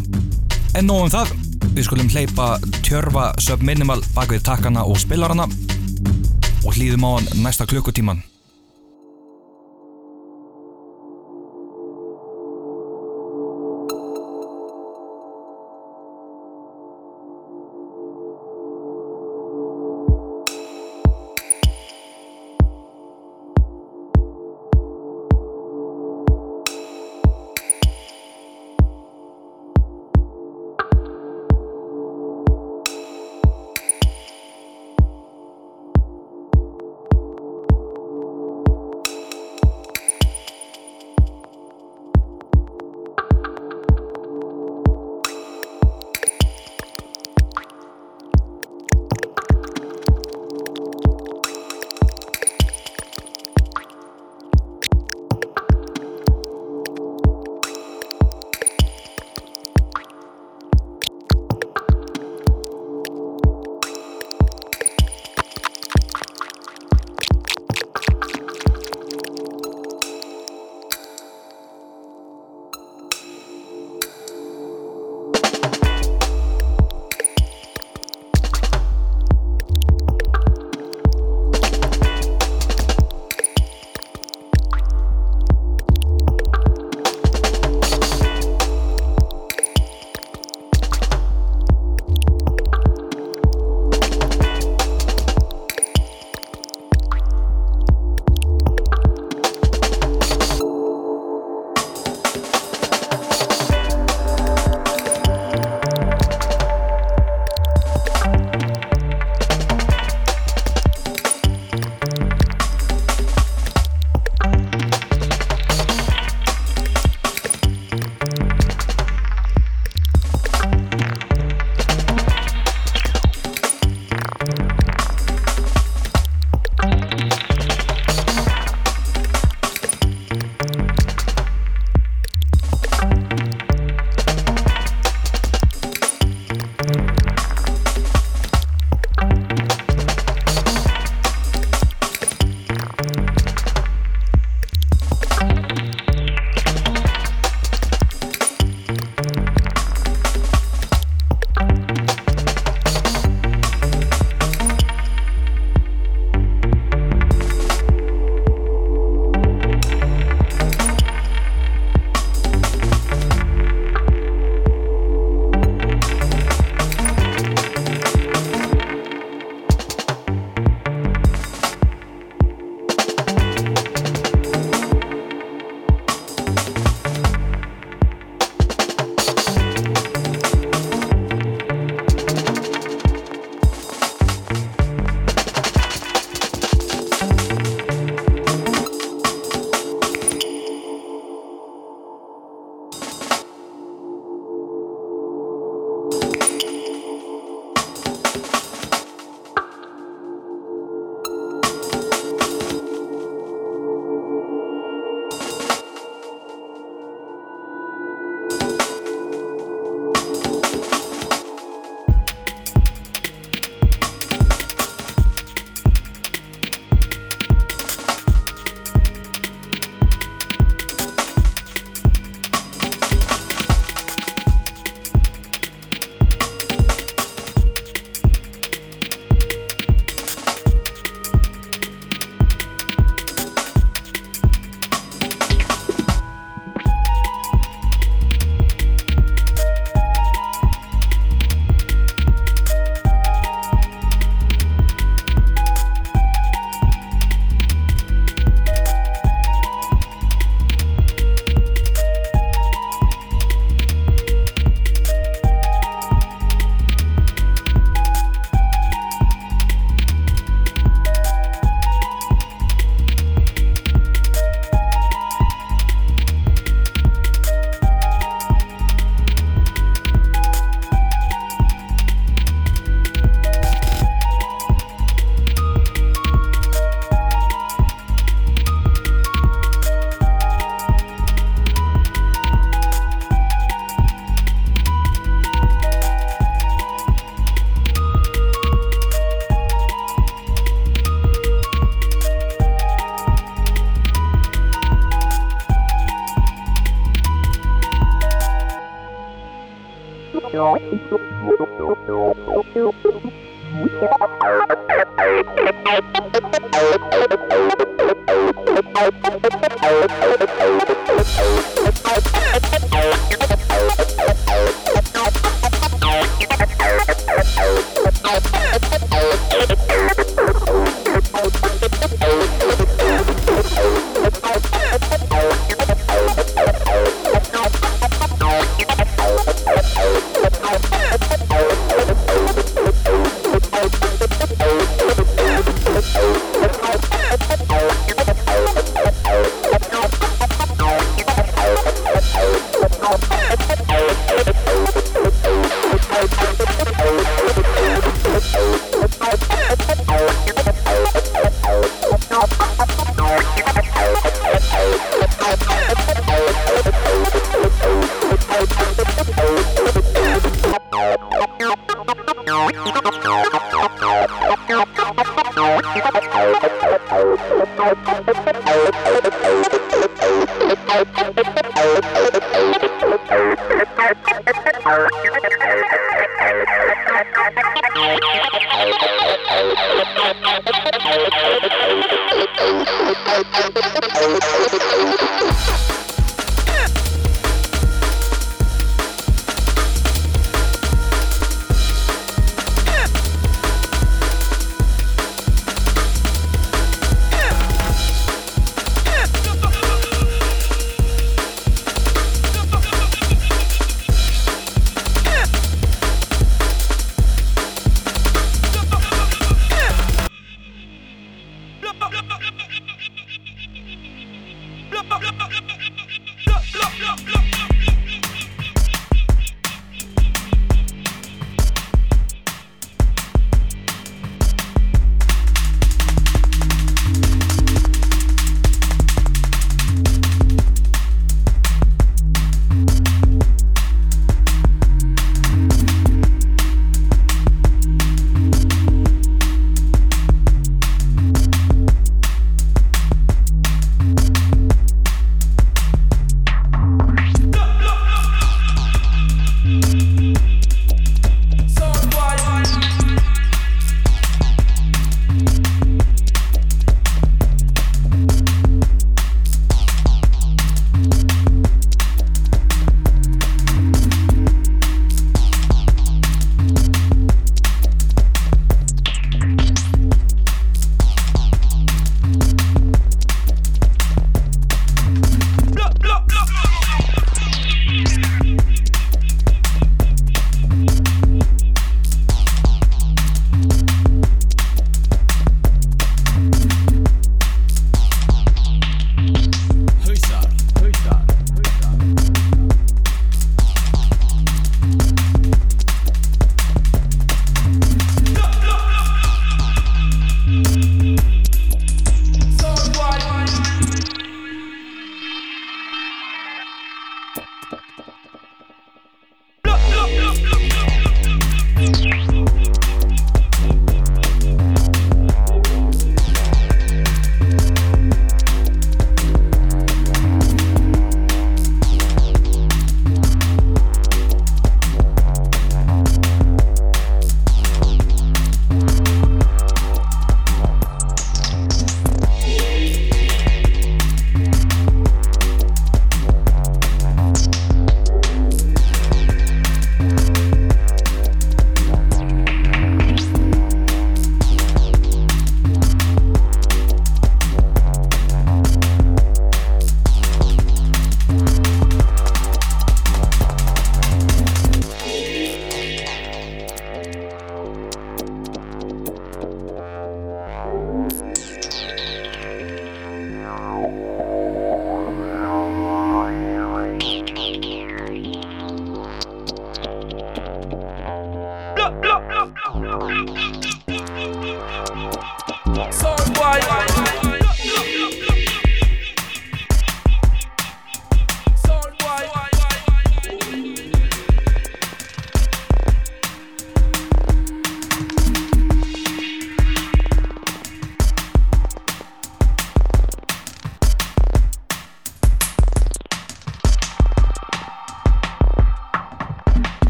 En 0.77 0.85
nógum 0.85 1.09
það, 1.09 1.33
við 1.71 1.89
skulum 1.89 2.13
hleypa 2.13 2.51
Tjörfa 2.85 3.31
Subminimal 3.41 4.03
bak 4.13 4.37
við 4.37 4.45
takkana 4.45 4.85
og 4.85 5.01
spilarana 5.01 5.49
og 6.61 6.71
hlýðum 6.77 7.09
á 7.09 7.11
hann 7.17 7.33
næsta 7.41 7.65
klukkutíman 7.65 8.21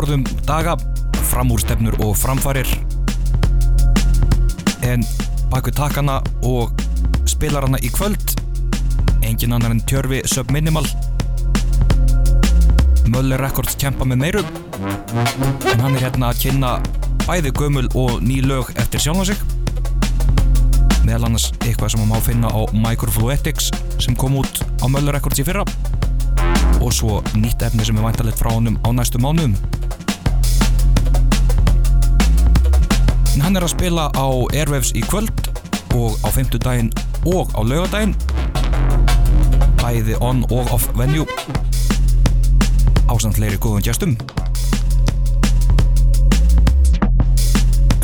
forðum 0.00 0.22
daga, 0.48 0.78
framúrstefnur 1.28 1.98
og 2.00 2.14
framfarir. 2.16 2.68
En 4.86 5.02
baku 5.52 5.72
takana 5.76 6.20
og 6.46 6.72
spilarana 7.28 7.76
í 7.84 7.90
kvöld 7.92 8.32
engin 9.26 9.52
annar 9.52 9.74
en 9.74 9.82
Tjörfi 9.84 10.22
Subminimal 10.30 10.86
Möller 13.12 13.42
Records 13.42 13.76
kempa 13.76 14.06
með 14.08 14.22
meiru 14.22 14.44
en 14.80 15.82
hann 15.82 15.98
er 15.98 16.06
hérna 16.06 16.30
að 16.30 16.40
kynna 16.46 16.70
bæði 17.26 17.52
gömul 17.58 17.90
og 17.92 18.22
ný 18.24 18.38
lög 18.46 18.70
eftir 18.80 19.04
sjálfa 19.04 19.26
sig. 19.28 19.42
Meðal 21.04 21.28
annars 21.28 21.50
eitthvað 21.58 21.92
sem 21.92 22.06
maður 22.06 22.14
má 22.14 22.28
finna 22.30 22.54
á 22.56 22.60
Microfluetics 22.86 23.68
sem 24.00 24.16
kom 24.16 24.40
út 24.40 24.64
á 24.80 24.88
Möller 24.88 25.18
Records 25.18 25.42
í 25.42 25.44
fyrra. 25.44 25.66
Og 26.80 26.88
svo 26.96 27.20
nýtt 27.36 27.66
efni 27.68 27.84
sem 27.84 28.00
er 28.00 28.08
væntalegt 28.08 28.40
frá 28.40 28.54
honum 28.54 28.80
á 28.80 28.88
næstu 28.96 29.20
mánuðum 29.20 29.58
en 33.40 33.46
hann 33.46 33.56
er 33.56 33.64
að 33.64 33.72
spila 33.72 34.02
á 34.12 34.28
Airwaves 34.52 34.90
í 34.92 35.00
kvöld 35.00 35.46
og 35.96 36.18
á 36.20 36.28
fymtudaginn 36.28 36.90
og 37.24 37.48
á 37.56 37.64
laugadaginn 37.64 38.12
bæði 39.80 40.18
on 40.20 40.42
og 40.52 40.68
off 40.76 40.84
venue 40.98 41.24
ásamt 43.08 43.40
fleiri 43.40 43.56
góðum 43.56 43.80
gestum. 43.80 44.12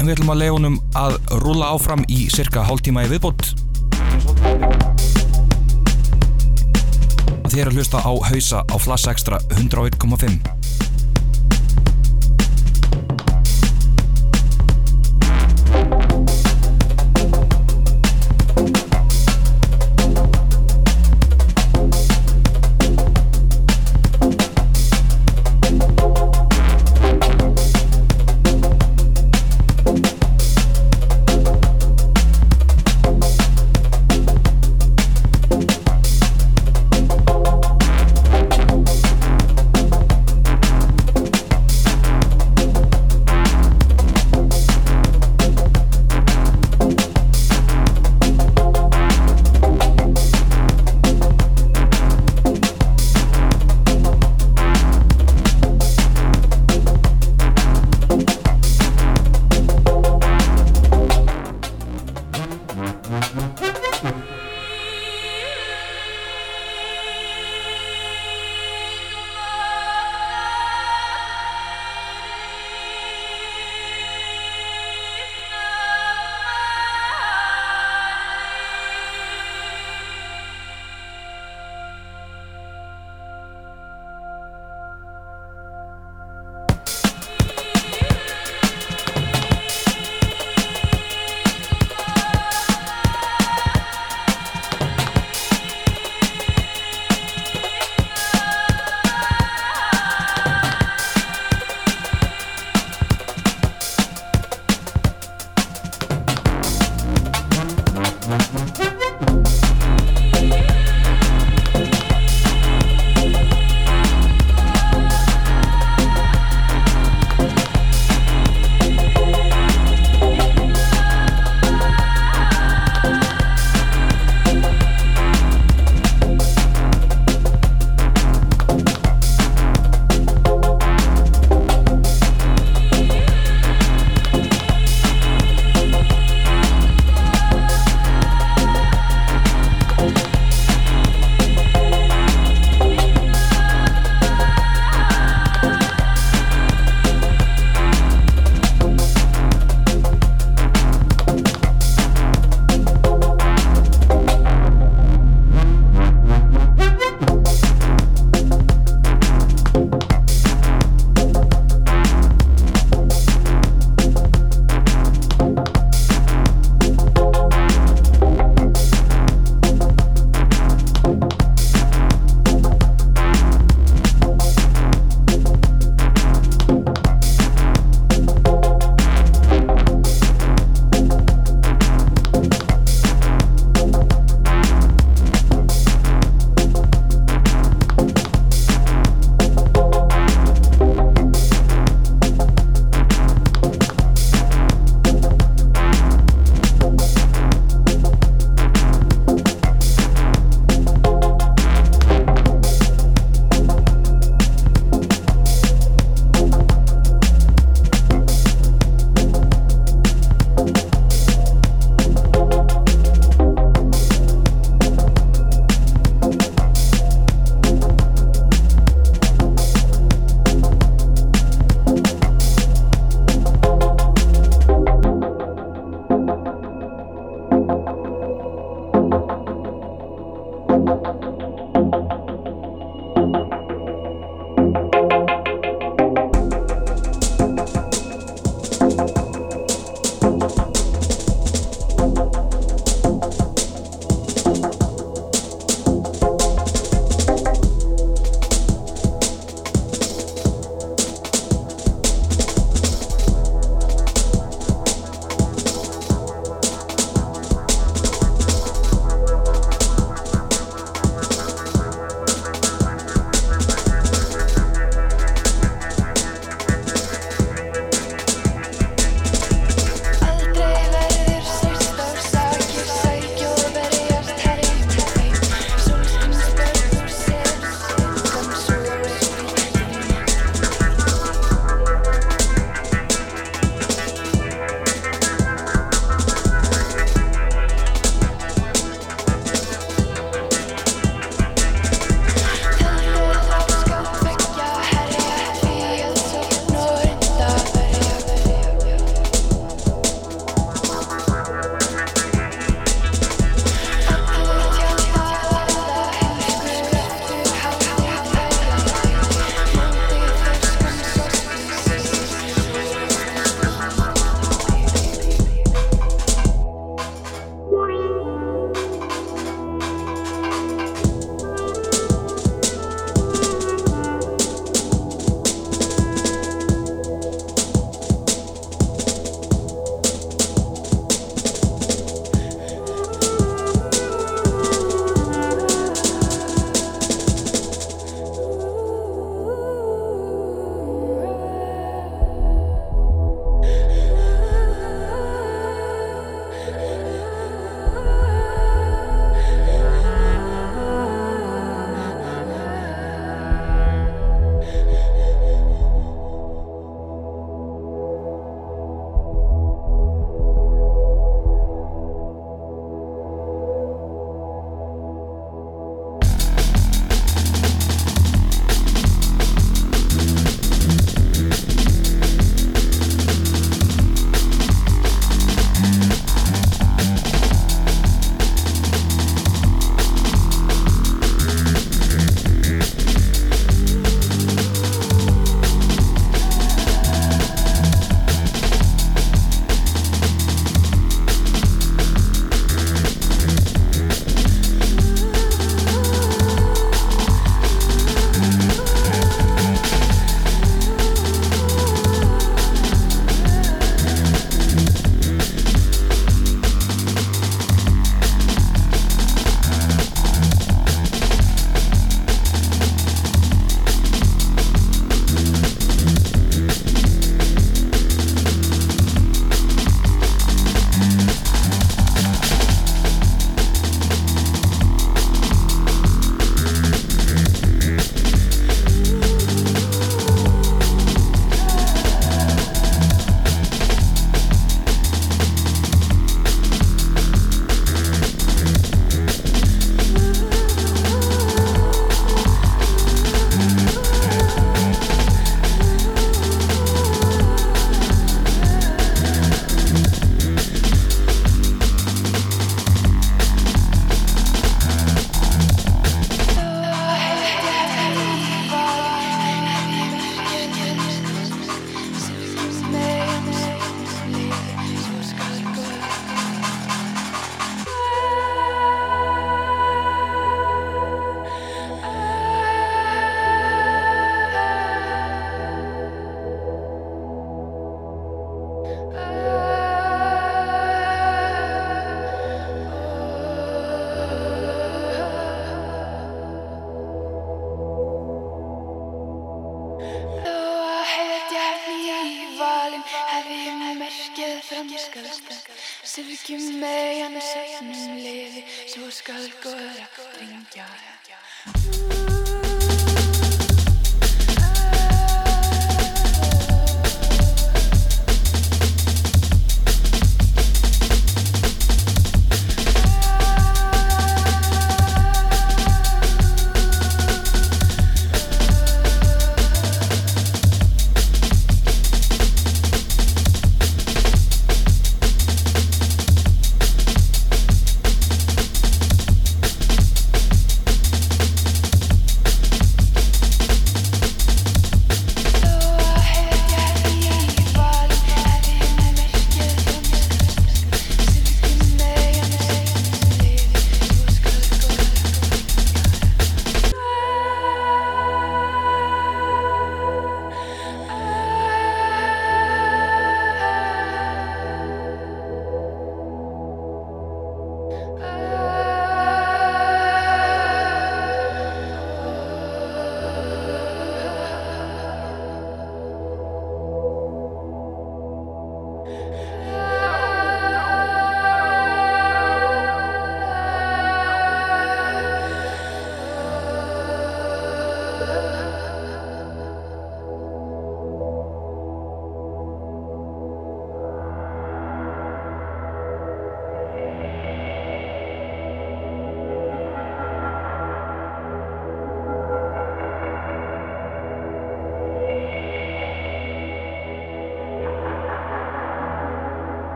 En 0.00 0.08
við 0.08 0.16
ætlum 0.16 0.32
að 0.32 0.40
leiða 0.40 0.56
honum 0.56 0.80
að 0.96 1.20
rúla 1.44 1.68
áfram 1.76 2.08
í 2.08 2.24
cirka 2.32 2.64
hálftíma 2.64 3.04
í 3.04 3.12
viðbót. 3.12 3.52
Er 7.56 7.70
að 7.70 7.76
hlusta 7.78 8.00
á 8.04 8.12
hausa 8.32 8.64
á 8.68 8.76
Flash 8.76 9.08
Extra 9.12 9.40
101.5 9.52 10.55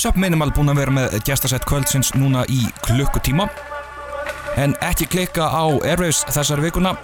Subminimal 0.00 0.48
búin 0.56 0.72
að 0.72 0.78
vera 0.80 0.92
með 0.96 1.14
gestasett 1.28 1.66
kvöldsins 1.68 2.14
núna 2.16 2.46
í 2.48 2.62
klukkutíma. 2.86 3.50
En 4.56 4.72
ekki 4.86 5.04
klikka 5.12 5.50
á 5.52 5.68
Airwaves 5.84 6.22
þessari 6.32 6.64
vikuna 6.70 6.94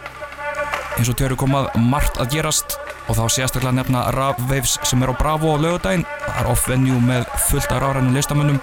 eins 0.97 1.11
og 1.13 1.19
tjóru 1.19 1.37
komað 1.37 1.69
margt 1.77 2.17
að 2.23 2.39
gerast. 2.39 2.79
Og 3.07 3.19
þá 3.19 3.27
sérstaklega 3.35 3.77
nefna 3.77 4.07
Ravwaves 4.17 4.79
sem 4.89 5.05
er 5.05 5.13
á 5.13 5.15
Bravo 5.21 5.53
á 5.53 5.61
lögadaginn 5.61 6.09
það 6.09 6.41
er 6.41 6.51
off-venue 6.55 7.05
með 7.05 7.29
fullt 7.51 7.69
af 7.69 7.85
ráðrænum 7.85 8.17
listamönnum. 8.17 8.61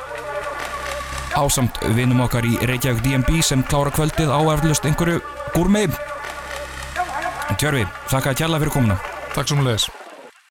Ásamt 1.38 1.77
vinum 1.93 2.26
okkar 2.26 2.49
í 2.49 2.57
Reykjavík 2.65 3.05
DMB 3.05 3.38
sem 3.45 3.61
klára 3.69 3.93
kvöldið 3.93 4.34
á 4.34 4.41
eflust 4.57 4.89
einhverju 4.89 5.22
gúrmei 5.53 5.85
Tjörfi, 7.53 7.85
þakka 8.10 8.34
að 8.34 8.39
kjalla 8.41 8.64
fyrir 8.64 8.80
komuna. 8.81 9.03
Takk 9.35 9.51
svo 9.51 9.61
mjög 9.61 9.69
leiðis 9.69 9.93